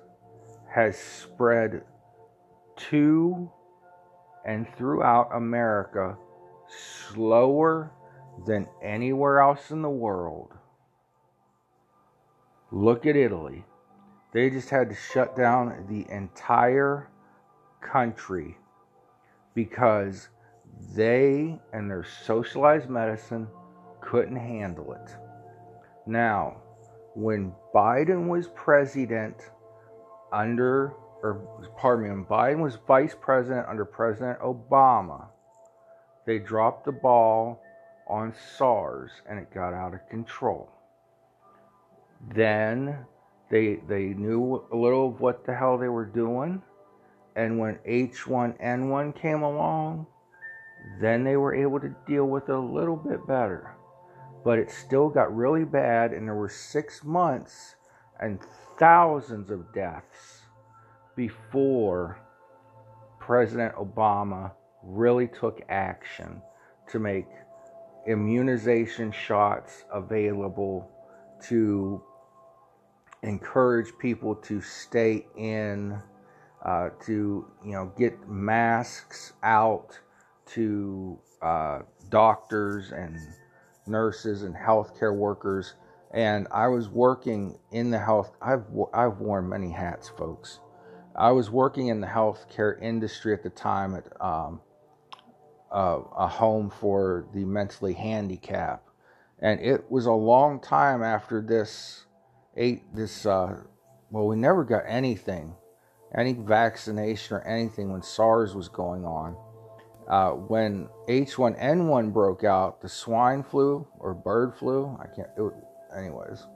[0.70, 1.86] has spread
[2.76, 3.50] to
[4.46, 6.18] and throughout America
[6.68, 7.92] slower
[8.46, 10.54] than anywhere else in the world
[12.72, 13.66] Look at Italy.
[14.32, 17.10] They just had to shut down the entire
[17.82, 18.58] country
[19.56, 20.30] because
[20.94, 23.48] they and their socialized medicine
[24.02, 25.16] couldn't handle it.
[26.06, 26.58] Now,
[27.16, 29.36] when Biden was president
[30.32, 31.42] under, or
[31.78, 35.28] pardon me, when Biden was vice president under President Obama,
[36.26, 37.62] they dropped the ball
[38.08, 40.70] on SARS and it got out of control.
[42.34, 43.06] Then
[43.50, 46.62] they they knew a little of what the hell they were doing,
[47.36, 50.06] and when H1N1 came along,
[51.02, 53.76] then they were able to deal with it a little bit better.
[54.44, 57.76] But it still got really bad, and there were six months
[58.20, 58.40] and
[58.78, 60.39] thousands of deaths
[61.20, 62.18] before
[63.20, 66.42] President Obama really took action
[66.90, 67.26] to make
[68.08, 70.90] immunization shots available
[71.44, 72.02] to
[73.22, 76.02] encourage people to stay in,
[76.64, 80.00] uh, to you know get masks out
[80.46, 83.20] to uh, doctors and
[83.86, 85.74] nurses and healthcare workers.
[86.12, 88.32] And I was working in the health.
[88.42, 88.64] I've
[88.94, 90.62] I've worn many hats, folks.
[91.20, 94.62] I was working in the healthcare industry at the time at um,
[95.70, 98.90] a home for the mentally handicapped,
[99.40, 102.06] and it was a long time after this
[102.56, 103.58] eight this uh,
[104.10, 105.54] well we never got anything,
[106.18, 109.36] any vaccination or anything when SARS was going on.
[110.08, 115.28] Uh, when H1N1 broke out, the swine flu or bird flu, I can't.
[115.38, 115.54] It,
[115.96, 116.48] anyways,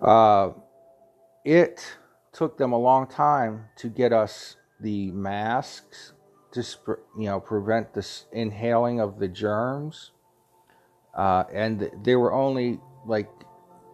[0.00, 0.50] uh,
[1.44, 1.96] it
[2.32, 6.12] took them a long time to get us the masks
[6.52, 6.60] to
[7.18, 10.12] you know prevent this inhaling of the germs,
[11.16, 13.30] uh, and they were only like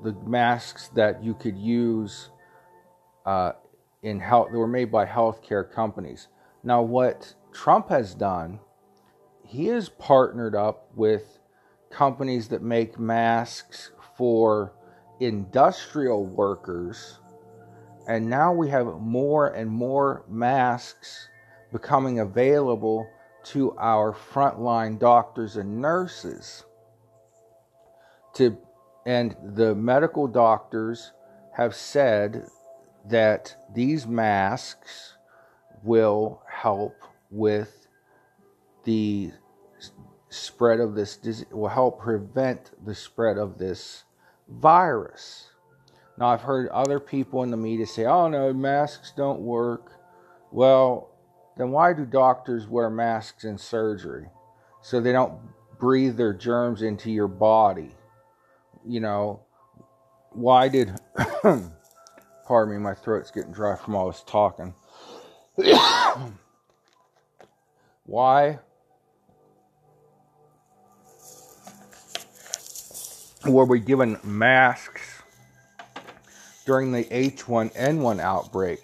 [0.02, 2.30] the masks that you could use
[3.26, 3.52] uh,
[4.02, 4.48] in health.
[4.50, 6.28] They were made by healthcare companies.
[6.62, 8.60] Now, what Trump has done,
[9.44, 11.38] he has partnered up with
[11.90, 14.72] companies that make masks for
[15.20, 17.17] industrial workers.
[18.08, 21.28] And now we have more and more masks
[21.70, 23.06] becoming available
[23.44, 26.64] to our frontline doctors and nurses.
[28.36, 28.56] To,
[29.04, 31.12] and the medical doctors
[31.54, 32.46] have said
[33.04, 35.16] that these masks
[35.82, 36.94] will help
[37.30, 37.88] with
[38.84, 39.32] the
[40.30, 44.04] spread of this disease, will help prevent the spread of this
[44.48, 45.47] virus.
[46.18, 49.92] Now, I've heard other people in the media say, oh no, masks don't work.
[50.50, 51.10] Well,
[51.56, 54.26] then why do doctors wear masks in surgery?
[54.82, 55.38] So they don't
[55.78, 57.94] breathe their germs into your body.
[58.84, 59.42] You know,
[60.30, 60.92] why did,
[61.42, 64.74] pardon me, my throat's getting dry from all this talking.
[68.06, 68.58] why
[73.46, 75.07] were we given masks
[76.68, 78.80] during the H1N1 outbreak?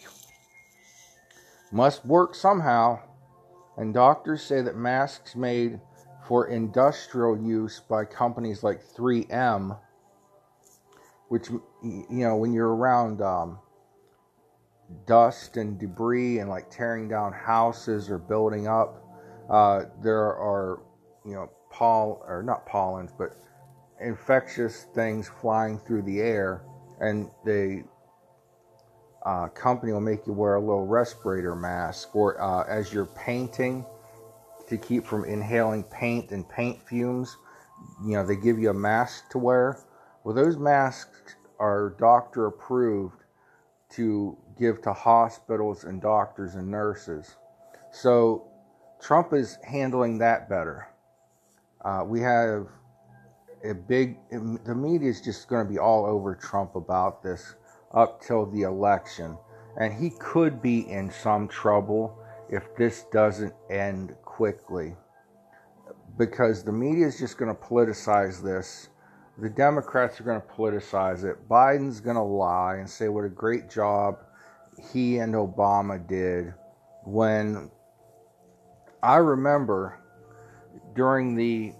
[1.70, 2.98] Must work somehow,
[3.76, 5.78] and doctors say that masks made
[6.26, 9.78] for industrial use by companies like 3M,
[11.28, 13.58] which, you know, when you're around um,
[15.06, 19.04] dust and debris and like tearing down houses or building up,
[19.50, 20.80] uh, there are,
[21.26, 23.36] you know, poll or not pollens, but
[24.00, 26.64] infectious things flying through the air,
[27.00, 27.84] and the
[29.24, 33.84] uh, company will make you wear a little respirator mask, or uh, as you're painting
[34.68, 37.36] to keep from inhaling paint and paint fumes,
[38.04, 39.78] you know they give you a mask to wear.
[40.24, 43.24] Well, those masks are doctor approved
[43.90, 47.36] to give to hospitals and doctors and nurses.
[47.92, 48.48] So
[49.00, 50.88] Trump is handling that better.
[51.84, 52.68] Uh, we have
[53.64, 57.54] a big, the media is just going to be all over Trump about this
[57.92, 59.36] up till the election.
[59.80, 64.94] And he could be in some trouble if this doesn't end quickly.
[66.18, 68.88] Because the media is just going to politicize this.
[69.38, 71.48] The Democrats are going to politicize it.
[71.48, 74.18] Biden's going to lie and say what a great job
[74.92, 76.54] he and Obama did
[77.04, 77.70] when
[79.02, 79.98] I remember
[80.94, 81.72] during the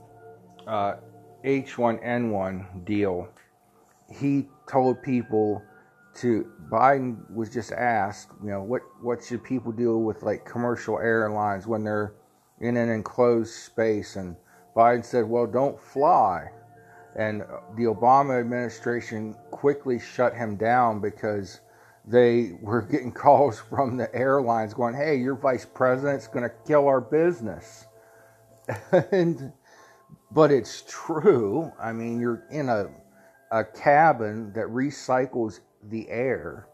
[0.67, 0.97] uh,
[1.45, 3.29] H1N1 deal,
[4.11, 5.63] he told people
[6.15, 10.99] to Biden was just asked, you know, what what should people do with like commercial
[10.99, 12.15] airlines when they're
[12.61, 14.37] in an enclosed space and
[14.77, 16.51] Biden said, "Well, don't fly."
[17.17, 17.43] And
[17.77, 21.61] the Obama administration quickly shut him down because
[22.05, 26.87] they were getting calls from the airlines going, "Hey, your vice president's going to kill
[26.89, 27.87] our business."
[29.13, 29.53] and
[30.35, 31.73] but it's true.
[31.81, 32.89] I mean, you're in a
[33.51, 36.67] a cabin that recycles the air,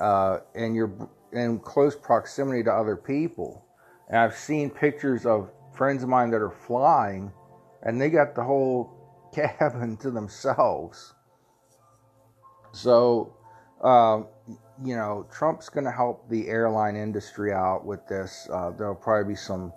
[0.00, 0.92] uh, and you're
[1.32, 3.64] in close proximity to other people.
[4.08, 7.32] And I've seen pictures of friends of mine that are flying,
[7.82, 8.92] and they got the whole
[9.34, 11.14] cabin to themselves.
[12.72, 13.34] So,
[13.82, 14.22] uh,
[14.84, 18.48] you know, Trump's going to help the airline industry out with this.
[18.52, 19.72] Uh, there'll probably be some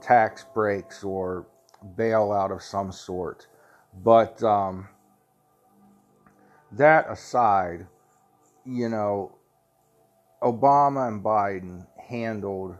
[0.00, 1.46] tax breaks or
[1.96, 3.46] bailout of some sort.
[4.02, 4.88] But um,
[6.72, 7.86] that aside,
[8.64, 9.32] you know,
[10.42, 12.76] Obama and Biden handled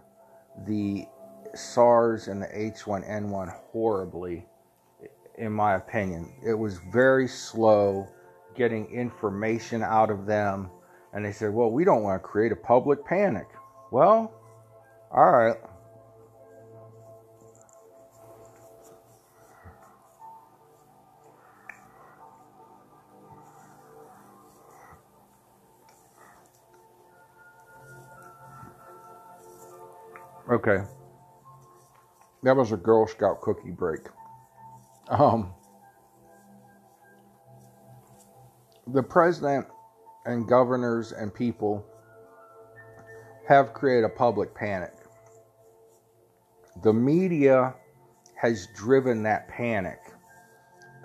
[0.66, 1.06] the
[1.54, 4.46] SARS and the H1N1 horribly,
[5.36, 6.32] in my opinion.
[6.44, 8.08] It was very slow
[8.54, 10.70] getting information out of them.
[11.12, 13.46] And they said, well, we don't want to create a public panic.
[13.90, 14.32] Well,
[15.10, 15.56] all right.
[30.50, 30.78] Okay.
[32.42, 34.00] That was a Girl Scout cookie break.
[35.10, 35.52] Um,
[38.86, 39.66] the president
[40.24, 41.84] and governors and people
[43.46, 44.92] have created a public panic.
[46.82, 47.74] The media
[48.40, 49.98] has driven that panic.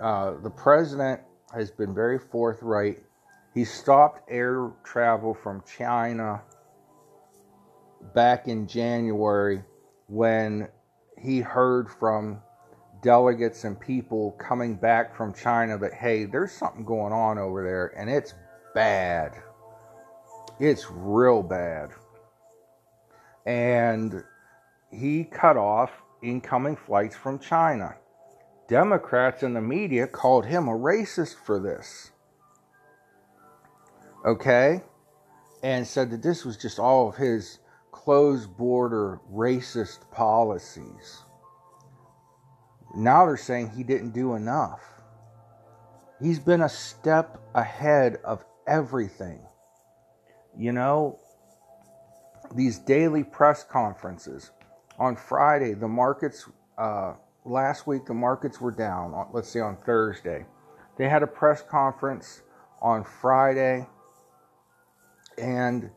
[0.00, 1.20] Uh, the president
[1.52, 3.02] has been very forthright.
[3.52, 6.42] He stopped air travel from China
[8.12, 9.62] back in January
[10.08, 10.68] when
[11.18, 12.42] he heard from
[13.02, 17.98] delegates and people coming back from China that, hey, there's something going on over there
[17.98, 18.34] and it's
[18.74, 19.32] bad.
[20.58, 21.90] It's real bad.
[23.46, 24.22] And
[24.90, 25.90] he cut off
[26.22, 27.96] incoming flights from China.
[28.68, 32.10] Democrats in the media called him a racist for this.
[34.24, 34.82] Okay?
[35.62, 37.58] And said that this was just all of his
[37.94, 41.22] closed border racist policies.
[42.96, 44.80] Now they're saying he didn't do enough.
[46.20, 49.46] He's been a step ahead of everything.
[50.58, 51.20] You know,
[52.52, 54.50] these daily press conferences.
[54.98, 57.14] On Friday, the markets, uh,
[57.44, 60.46] last week, the markets were down, let's say on Thursday.
[60.98, 62.42] They had a press conference
[62.82, 63.86] on Friday,
[65.38, 65.90] and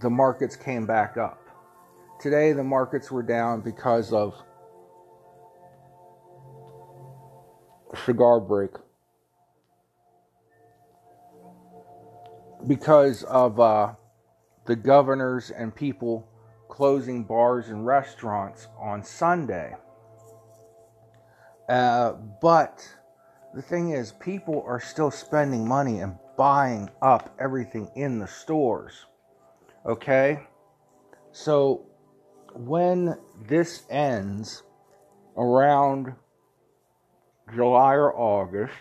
[0.00, 1.38] the markets came back up.
[2.20, 4.34] Today, the markets were down because of
[8.04, 8.70] cigar break
[12.66, 13.94] because of uh,
[14.66, 16.26] the governors and people
[16.68, 19.74] closing bars and restaurants on Sunday.
[21.68, 22.86] Uh, but
[23.54, 29.06] the thing is, people are still spending money and buying up everything in the stores.
[29.86, 30.40] Okay?
[31.32, 31.86] So
[32.54, 33.16] when
[33.48, 34.62] this ends
[35.36, 36.14] around
[37.54, 38.74] July or August,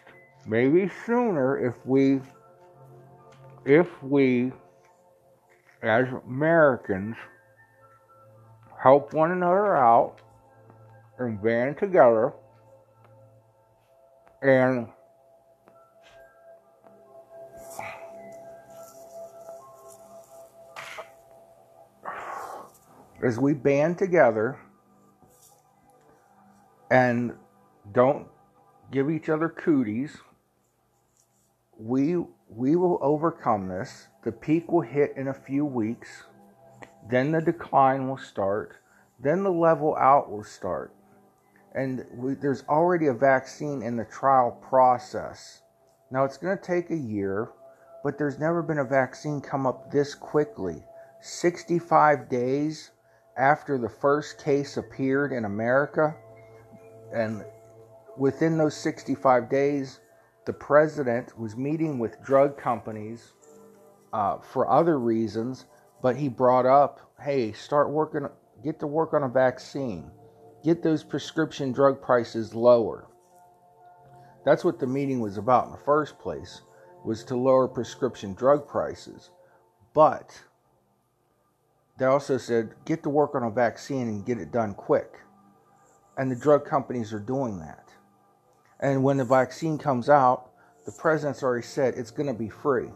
[0.46, 2.22] maybe sooner if we
[3.66, 4.52] if we
[5.84, 7.16] as Americans
[8.82, 10.16] help one another out
[11.20, 12.34] and band together
[14.42, 14.88] and
[23.22, 24.60] as we band together
[26.90, 27.34] and
[27.92, 28.28] don't
[28.92, 30.18] give each other cooties.
[31.78, 32.18] We
[32.50, 34.08] we will overcome this.
[34.24, 36.24] The peak will hit in a few weeks.
[37.10, 38.78] Then the decline will start.
[39.20, 40.94] Then the level out will start.
[41.76, 45.62] And we, there's already a vaccine in the trial process.
[46.10, 47.52] Now it's going to take a year,
[48.04, 50.84] but there's never been a vaccine come up this quickly.
[51.22, 52.92] 65 days
[53.40, 56.14] after the first case appeared in America,
[57.14, 57.46] and
[58.18, 60.02] within those 65 days,
[60.46, 63.34] the president was meeting with drug companies
[64.12, 65.66] uh, for other reasons,
[66.02, 68.28] but he brought up, hey, start working,
[68.64, 70.12] get to work on a vaccine,
[70.64, 73.08] get those prescription drug prices lower.
[74.46, 76.62] That's what the meeting was about in the first place,
[77.06, 79.30] was to lower prescription drug prices.
[79.94, 80.42] But
[82.00, 85.20] they also said, get to work on a vaccine and get it done quick.
[86.18, 87.94] And the drug companies are doing that.
[88.80, 90.52] And when the vaccine comes out,
[90.86, 92.90] the president's already said it's going to be free.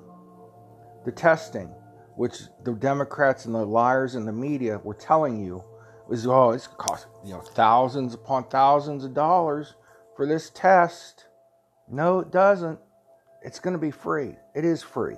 [1.05, 1.67] The testing,
[2.15, 5.63] which the Democrats and the liars in the media were telling you,
[6.07, 9.75] was oh, it's cost you know thousands upon thousands of dollars
[10.15, 11.27] for this test.
[11.89, 12.79] No, it doesn't.
[13.41, 14.35] It's going to be free.
[14.55, 15.17] It is free.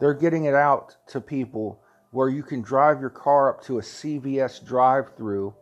[0.00, 1.80] They're getting it out to people
[2.10, 5.54] where you can drive your car up to a CVS drive-through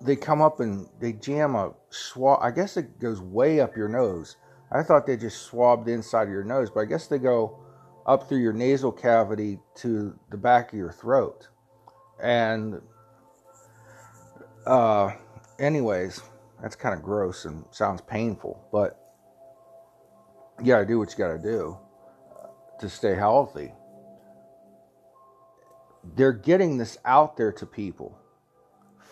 [0.00, 2.40] they come up and they jam a swab.
[2.42, 4.36] I guess it goes way up your nose.
[4.72, 7.58] I thought they just swabbed the inside of your nose, but I guess they go
[8.06, 11.48] up through your nasal cavity to the back of your throat.
[12.22, 12.80] And,
[14.66, 15.12] uh,
[15.58, 16.22] anyways,
[16.62, 18.98] that's kind of gross and sounds painful, but
[20.60, 21.76] you got to do what you got to do
[22.78, 23.72] to stay healthy.
[26.16, 28.18] They're getting this out there to people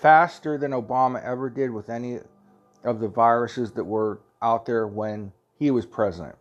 [0.01, 2.21] faster than Obama ever did with any
[2.85, 6.37] of the viruses that were out there when he was president.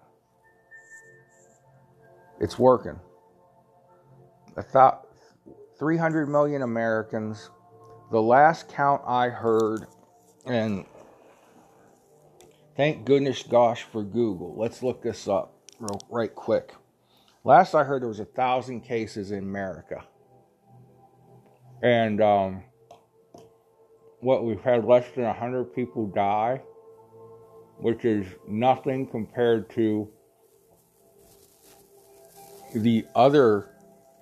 [2.39, 2.99] It's working.
[4.55, 5.07] I thought
[5.79, 7.49] 300 million Americans.
[8.11, 9.87] The last count I heard,
[10.45, 10.85] and
[12.75, 14.55] thank goodness gosh for Google.
[14.55, 16.73] Let's look this up real, right quick.
[17.43, 20.03] Last I heard, there was a thousand cases in America.
[21.81, 22.63] And um,
[24.19, 26.61] what we've had less than 100 people die,
[27.77, 30.09] which is nothing compared to
[32.75, 33.69] the other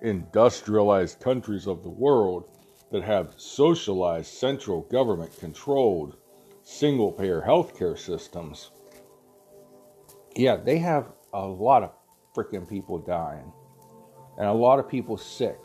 [0.02, 2.44] industrialized countries of the world
[2.92, 6.16] that have socialized central government controlled
[6.62, 8.70] single payer healthcare systems.
[10.36, 11.92] Yeah, they have a lot of
[12.34, 13.52] freaking people dying
[14.38, 15.58] and a lot of people sick.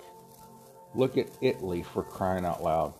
[0.94, 2.94] Look at Italy for crying out loud.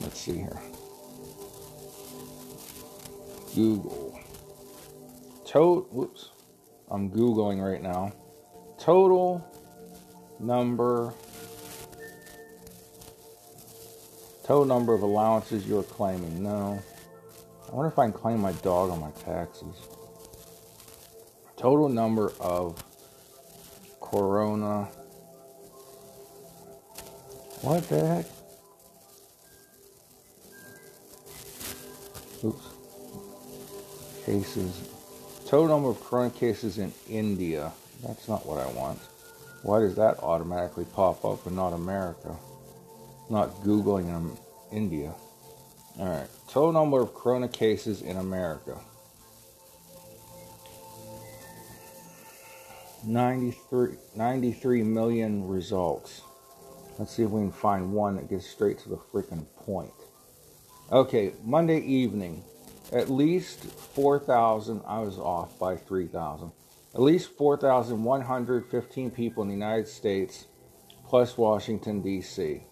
[0.00, 0.60] Let's see here.
[3.54, 4.18] Google.
[5.44, 6.30] Total, whoops.
[6.90, 8.12] I'm Googling right now.
[8.78, 9.44] Total
[10.40, 11.12] number
[14.44, 16.42] total number of allowances you're claiming.
[16.42, 16.82] No.
[17.70, 19.76] I wonder if I can claim my dog on my taxes.
[21.56, 22.82] Total number of
[24.12, 24.88] corona.
[27.62, 28.26] What the heck?
[32.44, 32.66] Oops.
[34.26, 34.88] Cases.
[35.46, 37.72] Total number of corona cases in India.
[38.06, 38.98] That's not what I want.
[39.62, 42.36] Why does that automatically pop up and not America?
[43.30, 44.36] Not Googling in
[44.76, 45.14] India.
[45.98, 46.28] Alright.
[46.48, 48.78] Total number of corona cases in America.
[53.04, 56.22] 93, 93 million results.
[56.98, 59.92] Let's see if we can find one that gets straight to the freaking point.
[60.90, 62.44] Okay, Monday evening,
[62.92, 66.52] at least 4,000, I was off by 3,000.
[66.94, 70.46] At least 4,115 people in the United States,
[71.06, 72.62] plus Washington, D.C.,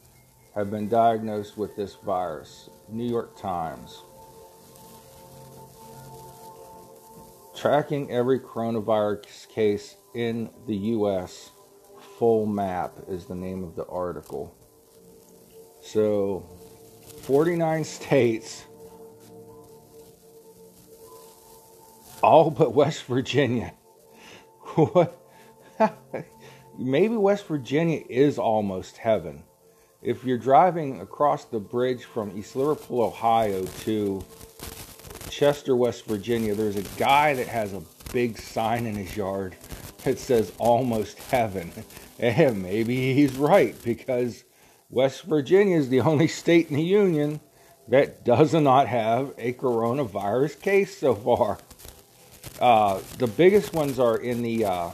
[0.55, 2.69] have been diagnosed with this virus.
[2.89, 4.03] New York Times.
[7.61, 11.51] Tracking every coronavirus case in the U.S.
[12.17, 14.57] Full map is the name of the article.
[15.83, 16.49] So,
[17.21, 18.65] 49 states,
[22.23, 23.75] all but West Virginia.
[24.75, 25.21] what?
[26.79, 29.45] Maybe West Virginia is almost heaven.
[30.01, 34.25] If you're driving across the bridge from East Liverpool, Ohio to
[35.41, 37.81] Chester, West Virginia, there's a guy that has a
[38.13, 39.57] big sign in his yard
[40.05, 41.73] that says almost heaven.
[42.19, 44.45] And maybe he's right because
[44.91, 47.41] West Virginia is the only state in the union
[47.89, 51.57] that does not have a coronavirus case so far.
[52.61, 54.91] Uh, the biggest ones are in the uh,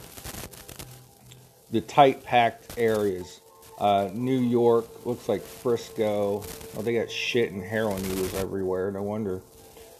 [1.71, 3.41] the tight packed areas.
[3.77, 6.45] Uh, New York looks like Frisco.
[6.77, 8.89] Oh, they got shit and heroin users everywhere.
[8.89, 9.41] No wonder.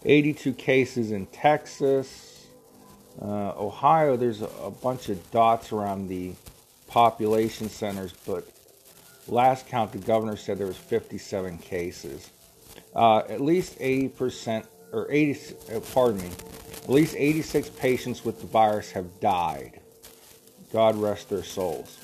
[0.08, 2.48] 82 cases in Texas.
[3.22, 6.34] Uh, Ohio, there's a, a bunch of dots around the
[6.88, 8.48] population centers, but
[9.28, 12.30] last count, the governor said there was 57 cases.
[12.96, 16.30] Uh, at least 80% or 80, uh, pardon me,
[16.84, 19.82] at least 86 patients with the virus have died.
[20.72, 21.98] God rest their souls.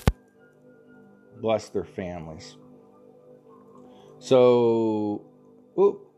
[1.40, 2.56] Bless their families.
[4.18, 5.24] So,
[5.78, 6.13] oop,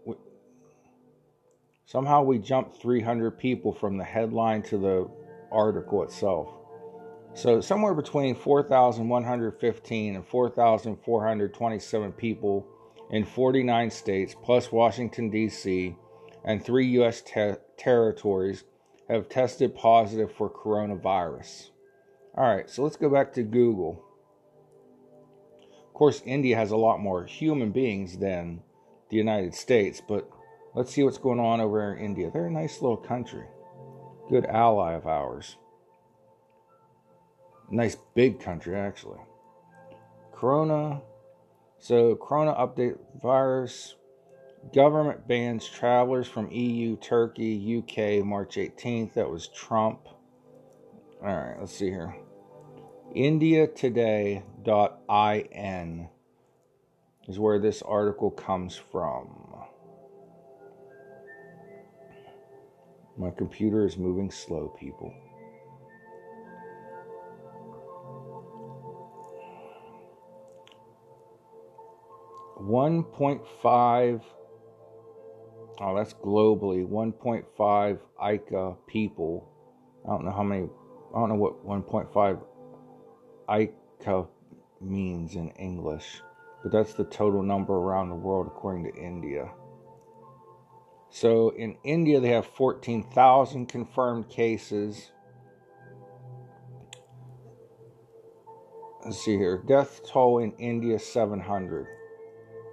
[1.87, 5.09] somehow we jumped 300 people from the headline to the
[5.51, 6.53] article itself.
[7.35, 12.67] So, somewhere between 4,115 and 4,427 people
[13.11, 15.97] in 49 states, plus Washington, D.C.,
[16.45, 17.23] and three U.S.
[17.23, 18.65] Te- territories
[19.09, 21.71] have tested positive for coronavirus.
[22.37, 24.03] All right, so let's go back to Google.
[25.87, 28.63] Of course, India has a lot more human beings than
[29.11, 30.29] the United States, but
[30.77, 32.31] let's see what's going on over in India.
[32.31, 33.47] They're a nice little country,
[34.29, 35.57] good ally of ours.
[37.69, 39.19] Nice big country, actually.
[40.33, 41.03] Corona.
[41.79, 43.97] So, Corona update virus
[44.75, 49.13] Government bans travelers from EU, Turkey, UK March 18th.
[49.15, 50.09] That was Trump.
[51.23, 52.17] All right, let's see here.
[53.15, 56.09] IndiaToday.in
[57.29, 59.46] is where this article comes from.
[63.19, 65.13] My computer is moving slow, people.
[72.59, 74.23] One point five.
[75.79, 79.49] Oh, that's globally 1.5 ICA people.
[80.05, 80.69] I don't know how many.
[81.15, 82.41] I don't know what 1.5
[83.49, 84.29] ICA
[84.81, 86.23] means in English,
[86.63, 89.51] but that's the total number around the world according to India.
[91.19, 95.13] So in India, they have 14,000 confirmed cases.
[99.03, 99.63] let's see here.
[99.67, 101.87] Death toll in India 700.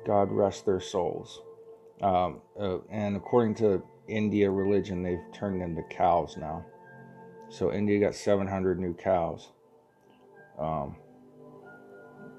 [0.05, 1.41] God rest their souls.
[2.01, 6.65] Um, uh, and according to India religion, they've turned into cows now.
[7.47, 9.51] So India got 700 new cows.
[10.59, 10.97] Um,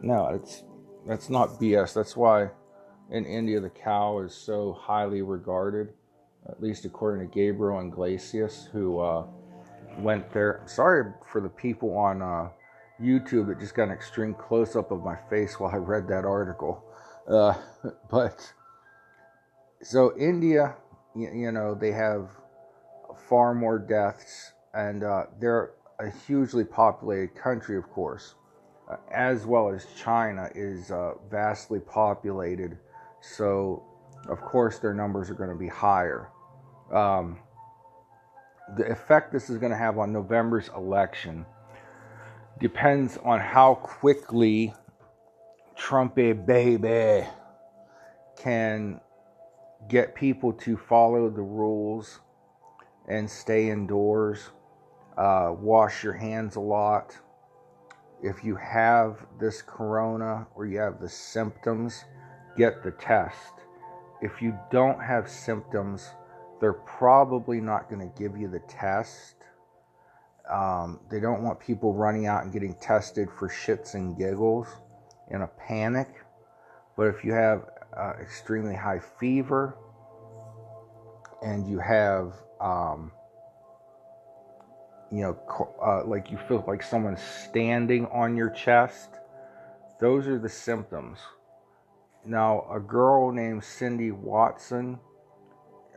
[0.03, 0.65] no, it's
[1.07, 1.95] that's not BS.
[1.95, 2.51] That's why
[3.11, 5.93] in India the cow is so highly regarded,
[6.49, 9.25] at least according to Gabriel Iglesias, who uh,
[9.99, 10.63] went there.
[10.67, 12.49] Sorry for the people on uh,
[13.01, 16.25] YouTube that just got an extreme close up of my face while I read that
[16.25, 16.85] article.
[17.29, 17.55] Uh,
[18.11, 18.53] but
[19.83, 20.75] so India,
[21.15, 22.31] you, you, know, they have
[23.29, 28.35] far more deaths, and uh, they're a hugely populated country, of course,
[28.91, 32.79] uh, as well as China is uh, vastly populated.
[33.33, 33.83] So,
[34.29, 36.29] of course, their numbers are going to be higher.
[36.93, 37.39] Um,
[38.77, 41.47] the effect this is going to have on November's election
[42.61, 44.75] depends on how quickly
[45.77, 47.27] Trumpy baby
[48.37, 49.01] can
[49.89, 52.21] get people to follow the rules
[53.09, 54.51] and stay indoors,
[55.19, 57.17] uh, wash your hands a lot.
[58.23, 62.05] If you have this corona or you have the symptoms,
[62.57, 63.53] get the test.
[64.23, 66.09] If you don't have symptoms,
[66.61, 69.37] they're probably not going to give you the test.
[70.51, 74.69] Um, they don't want people running out and getting tested for shits and giggles
[75.31, 76.09] in a panic.
[76.97, 79.77] But if you have uh, extremely high fever
[81.43, 83.11] and you have, um,
[85.11, 85.39] you know,
[85.85, 89.11] uh, like you feel like someone's standing on your chest,
[90.01, 91.19] those are the symptoms.
[92.27, 94.99] Now, a girl named Cindy Watson,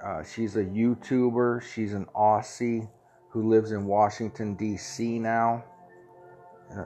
[0.04, 2.90] uh, she's a YouTuber, she's an Aussie
[3.30, 5.20] who lives in Washington, D.C.
[5.20, 5.64] now.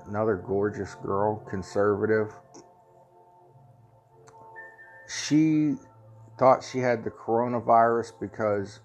[0.07, 2.31] Another gorgeous girl, conservative.
[5.07, 5.75] She
[6.37, 8.79] thought she had the coronavirus because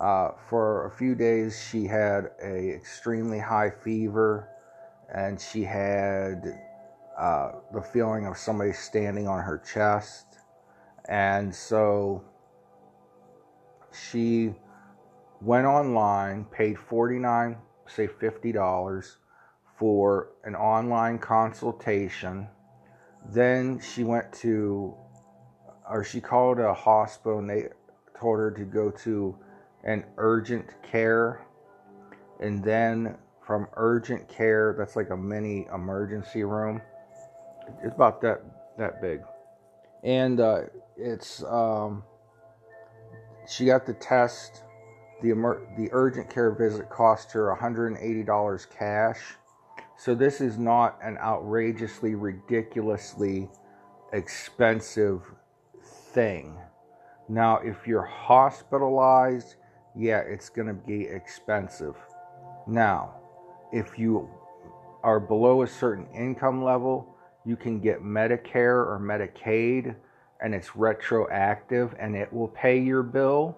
[0.00, 4.48] uh, for a few days she had a extremely high fever
[5.14, 6.58] and she had
[7.22, 10.26] uh, the feeling of somebody standing on her chest
[11.08, 12.22] and so
[13.92, 14.54] she
[15.40, 17.56] went online, paid 49
[17.92, 19.16] say $50
[19.78, 22.48] for an online consultation.
[23.30, 24.94] Then she went to,
[25.88, 27.68] or she called a hospital and they
[28.18, 29.36] told her to go to
[29.84, 31.44] an urgent care.
[32.40, 36.80] And then from urgent care, that's like a mini emergency room.
[37.82, 38.42] It's about that
[38.78, 39.22] that big,
[40.02, 40.62] and uh,
[40.96, 42.02] it's um,
[43.46, 44.62] she got the test
[45.22, 49.20] the, emer- the urgent care visit cost her $180 cash.
[49.96, 53.48] So this is not an outrageously, ridiculously
[54.12, 55.22] expensive
[56.12, 56.58] thing.
[57.28, 59.54] Now, if you're hospitalized,
[59.94, 61.94] yeah, it's going to be expensive.
[62.66, 63.14] Now,
[63.72, 64.28] if you
[65.04, 67.11] are below a certain income level,
[67.44, 69.94] you can get Medicare or Medicaid,
[70.40, 73.56] and it's retroactive and it will pay your bill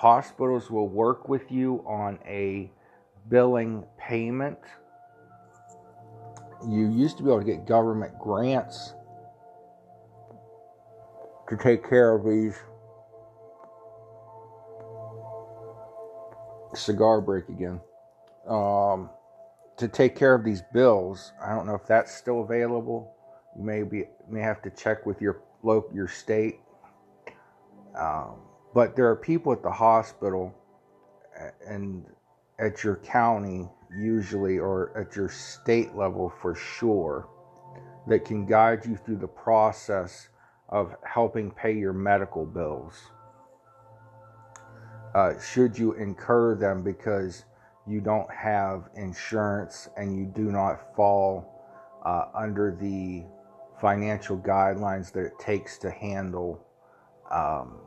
[0.00, 2.70] hospitals will work with you on a
[3.28, 4.58] billing payment.
[6.66, 8.94] You used to be able to get government grants
[11.48, 12.56] to take care of these.
[16.74, 17.80] Cigar break again.
[18.48, 19.10] Um,
[19.80, 21.32] to take care of these bills.
[21.44, 23.14] I don't know if that's still available.
[23.56, 26.60] You may be may have to check with your local your state.
[27.98, 28.36] Um,
[28.72, 30.54] but there are people at the hospital
[31.66, 32.04] and
[32.58, 33.68] at your county,
[33.98, 37.28] usually, or at your state level for sure,
[38.06, 40.28] that can guide you through the process
[40.68, 42.94] of helping pay your medical bills.
[45.14, 47.44] Uh, should you incur them because
[47.90, 51.46] you don't have insurance and you do not fall
[52.04, 53.24] uh, under the
[53.80, 56.64] financial guidelines that it takes to handle
[57.30, 57.78] um,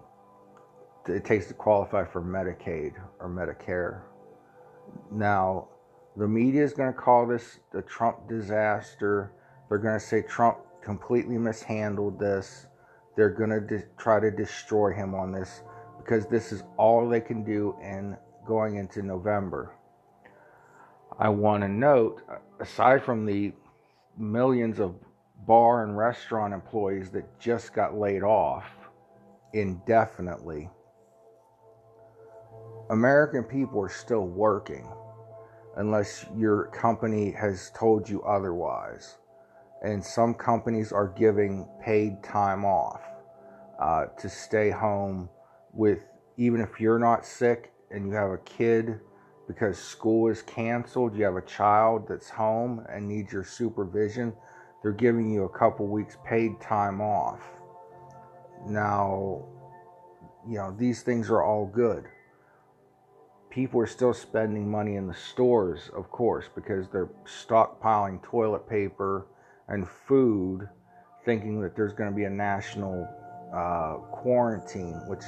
[1.07, 4.01] it takes to qualify for Medicaid or Medicare.
[5.11, 5.67] Now,
[6.15, 9.31] the media is going to call this the Trump disaster.
[9.67, 12.67] They're going to say Trump completely mishandled this.
[13.15, 15.63] They're going to de- try to destroy him on this
[15.97, 19.75] because this is all they can do in going into November.
[21.19, 22.21] I want to note,
[22.59, 23.53] aside from the
[24.17, 24.95] millions of
[25.45, 28.65] bar and restaurant employees that just got laid off
[29.53, 30.69] indefinitely,
[32.89, 34.87] American people are still working
[35.77, 39.17] unless your company has told you otherwise.
[39.83, 43.01] and some companies are giving paid time off
[43.79, 45.29] uh, to stay home
[45.73, 46.05] with,
[46.37, 48.99] even if you're not sick and you have a kid
[49.47, 54.33] because school is canceled, you have a child that's home and needs your supervision,
[54.81, 57.41] they're giving you a couple weeks paid time off.
[58.65, 59.45] Now,
[60.47, 62.05] you know, these things are all good.
[63.49, 69.27] People are still spending money in the stores, of course, because they're stockpiling toilet paper
[69.67, 70.67] and food,
[71.23, 73.07] thinking that there's going to be a national
[73.53, 75.23] uh, quarantine, which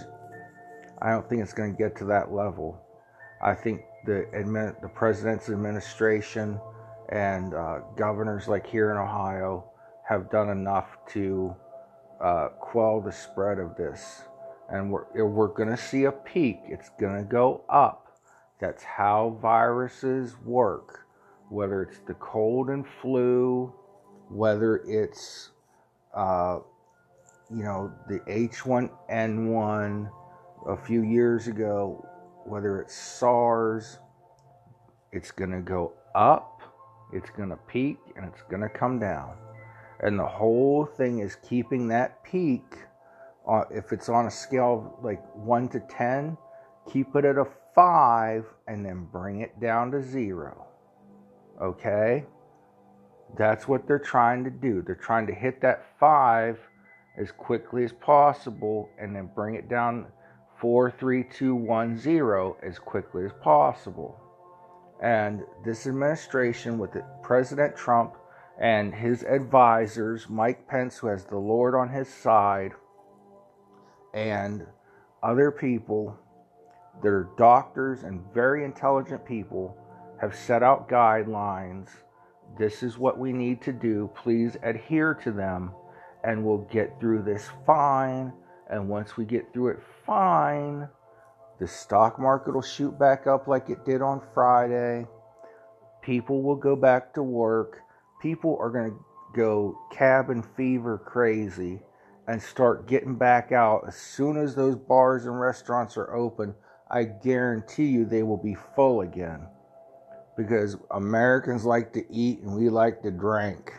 [1.02, 2.82] I don't think it's going to get to that level.
[3.42, 6.60] I think the admin, the president's administration
[7.10, 9.66] and uh, governors like here in Ohio
[10.08, 11.56] have done enough to
[12.22, 14.22] uh, quell the spread of this.
[14.70, 16.60] And we're, we're going to see a peak.
[16.68, 18.20] It's going to go up.
[18.60, 21.06] That's how viruses work.
[21.50, 23.72] Whether it's the cold and flu,
[24.30, 25.52] whether it's,
[26.16, 26.60] uh,
[27.52, 30.10] you know, the H1N1
[30.68, 32.08] a few years ago,
[32.46, 34.00] whether it's SARS,
[35.12, 36.62] it's going to go up,
[37.14, 39.36] it's going to peak, and it's going to come down.
[40.02, 42.78] And the whole thing is keeping that peak,
[43.48, 46.38] uh, if it's on a scale like 1 to 10,
[46.92, 50.66] keep it at a 5 and then bring it down to 0.
[51.62, 52.26] Okay?
[53.38, 54.82] That's what they're trying to do.
[54.82, 56.60] They're trying to hit that 5
[57.18, 60.08] as quickly as possible and then bring it down
[60.60, 64.20] 4, 3, 2, 1, 0 as quickly as possible.
[65.02, 68.16] And this administration, with President Trump
[68.60, 72.72] and his advisors, Mike Pence, who has the Lord on his side,
[74.14, 74.66] and
[75.22, 76.18] other people
[77.04, 79.78] that are doctors and very intelligent people,
[80.22, 81.90] have set out guidelines.
[82.58, 84.10] This is what we need to do.
[84.16, 85.72] Please adhere to them,
[86.24, 88.32] and we'll get through this fine.
[88.70, 90.88] And once we get through it fine,
[91.60, 95.08] the stock market will shoot back up like it did on Friday.
[96.02, 97.80] People will go back to work.
[98.22, 99.06] People are going to
[99.36, 101.80] go cabin fever crazy
[102.28, 106.56] and start getting back out as soon as those bars and restaurants are open.
[106.90, 109.48] I guarantee you they will be full again
[110.38, 113.74] because Americans like to eat and we like to drink.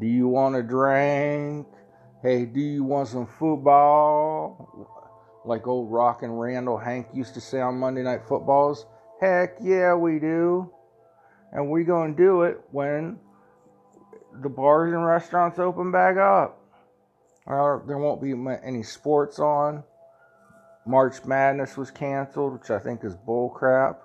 [0.00, 1.66] Do you want a drink?
[2.24, 4.88] Hey, do you want some football?
[5.44, 8.86] like old Rock and Randall Hank used to say on Monday Night Footballs?
[9.20, 10.72] Heck yeah, we do.
[11.52, 13.18] And we going to do it when
[14.40, 16.58] the bars and restaurants open back up.
[17.44, 18.32] Or there won't be
[18.64, 19.84] any sports on.
[20.86, 23.96] March Madness was canceled, which I think is bullcrap.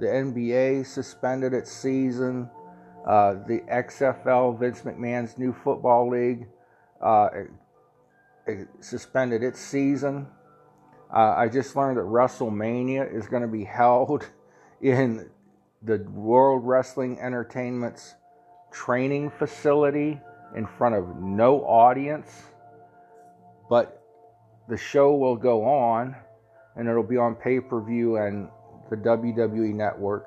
[0.00, 2.50] The NBA suspended its season.
[3.06, 6.48] Uh, the XFL, Vince McMahon's new football league,
[7.02, 7.28] uh,
[8.46, 10.26] it, suspended its season.
[11.14, 14.28] Uh, I just learned that WrestleMania is going to be held
[14.80, 15.30] in
[15.82, 18.14] the World Wrestling Entertainment's
[18.72, 20.20] training facility
[20.56, 22.30] in front of no audience.
[23.68, 24.02] But
[24.68, 26.14] the show will go on
[26.76, 28.48] and it'll be on pay per view and
[28.90, 30.26] the WWE network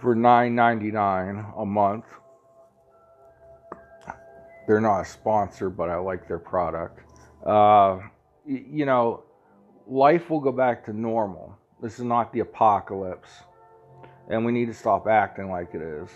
[0.00, 2.04] for $9.99 a month.
[4.68, 7.00] They're not a sponsor, but I like their product.
[7.44, 8.00] Uh,
[8.44, 9.24] you know,
[9.86, 11.56] life will go back to normal.
[11.80, 13.30] This is not the apocalypse.
[14.28, 16.10] And we need to stop acting like it is.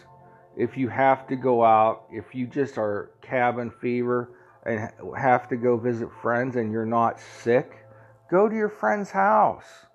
[0.54, 4.34] If you have to go out, if you just are cabin fever
[4.66, 7.86] and have to go visit friends and you're not sick,
[8.30, 9.86] go to your friend's house.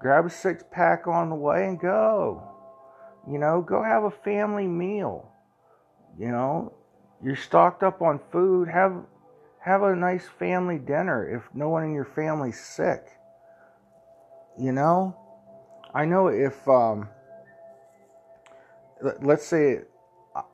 [0.00, 2.42] Grab a six pack on the way and go.
[3.30, 5.30] You know, go have a family meal.
[6.18, 6.72] You know,
[7.22, 9.04] you're stocked up on food, have
[9.66, 13.04] have a nice family dinner if no one in your family's sick.
[14.56, 15.16] You know?
[15.92, 17.08] I know if, um,
[19.22, 19.80] let's say,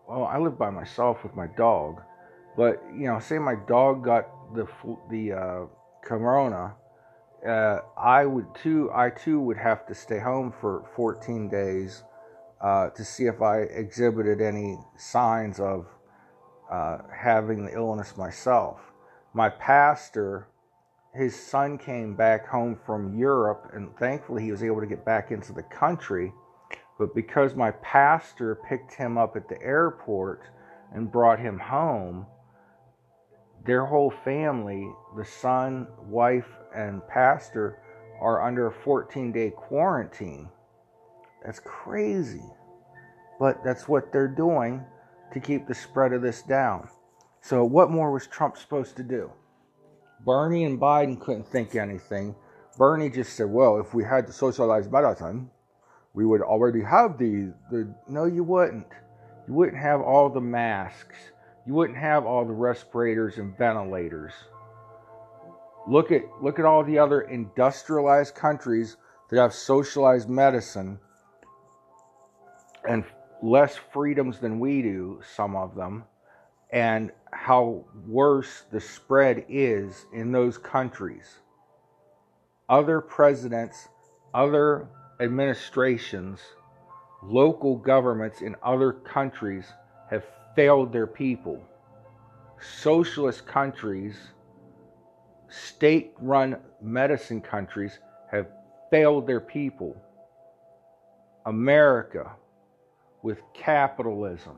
[0.09, 2.01] well, I live by myself with my dog,
[2.57, 4.67] but, you know, say my dog got the,
[5.11, 5.67] the, uh,
[6.03, 6.75] corona,
[7.47, 12.03] uh, I would too, I too would have to stay home for 14 days,
[12.63, 15.87] uh, to see if I exhibited any signs of,
[16.73, 18.93] uh, having the illness myself
[19.35, 20.49] my pastor,
[21.15, 25.31] his son came back home from Europe, and thankfully he was able to get back
[25.31, 26.33] into the country.
[26.99, 30.43] But because my pastor picked him up at the airport
[30.93, 32.27] and brought him home,
[33.65, 37.79] their whole family, the son, wife, and pastor,
[38.21, 40.49] are under a 14 day quarantine.
[41.45, 42.45] That's crazy.
[43.41, 44.85] But that's what they're doing
[45.33, 46.89] to keep the spread of this down.
[47.41, 49.31] So, what more was Trump supposed to do?
[50.25, 52.35] Bernie and Biden couldn't think anything.
[52.79, 55.51] Bernie just said, well, if we had the socialized medicine,
[56.15, 57.93] we would already have the, the.
[58.09, 58.87] No, you wouldn't.
[59.49, 61.17] You wouldn't have all the masks.
[61.67, 64.33] You wouldn't have all the respirators and ventilators.
[65.89, 68.97] Look at look at all the other industrialized countries
[69.31, 70.99] that have socialized medicine
[72.89, 73.05] and
[73.43, 76.05] less freedoms than we do, some of them,
[76.71, 81.39] and how worse the spread is in those countries.
[82.69, 83.89] Other presidents,
[84.33, 84.89] other
[85.21, 86.41] administrations,
[87.23, 89.67] local governments in other countries
[90.09, 90.25] have
[90.55, 91.61] failed their people.
[92.61, 94.17] Socialist countries,
[95.49, 97.99] state run medicine countries
[98.31, 98.47] have
[98.91, 99.97] failed their people.
[101.45, 102.31] America,
[103.23, 104.57] with capitalism,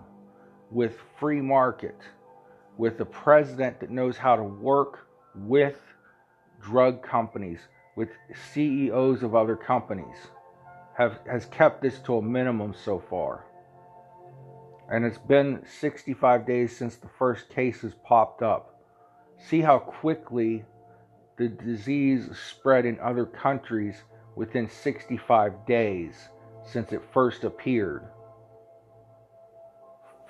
[0.70, 1.96] with free market,
[2.76, 5.78] with a president that knows how to work with
[6.62, 7.60] drug companies,
[7.96, 8.08] with
[8.52, 10.16] CEOs of other companies,
[10.96, 13.44] have, has kept this to a minimum so far.
[14.90, 18.80] And it's been 65 days since the first cases popped up.
[19.38, 20.64] See how quickly
[21.36, 24.02] the disease spread in other countries
[24.36, 26.28] within 65 days
[26.64, 28.06] since it first appeared.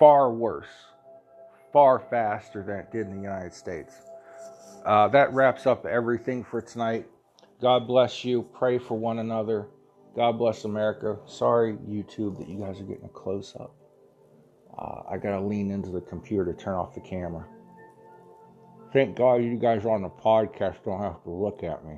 [0.05, 0.69] Far worse,
[1.73, 3.95] far faster than it did in the United States.
[4.85, 7.07] Uh, that wraps up everything for tonight.
[7.59, 8.43] God bless you.
[8.53, 9.65] Pray for one another.
[10.15, 11.17] God bless America.
[11.25, 13.73] Sorry, YouTube, that you guys are getting a close up.
[14.77, 17.47] Uh, I got to lean into the computer to turn off the camera.
[18.93, 21.97] Thank God you guys are on the podcast don't have to look at me.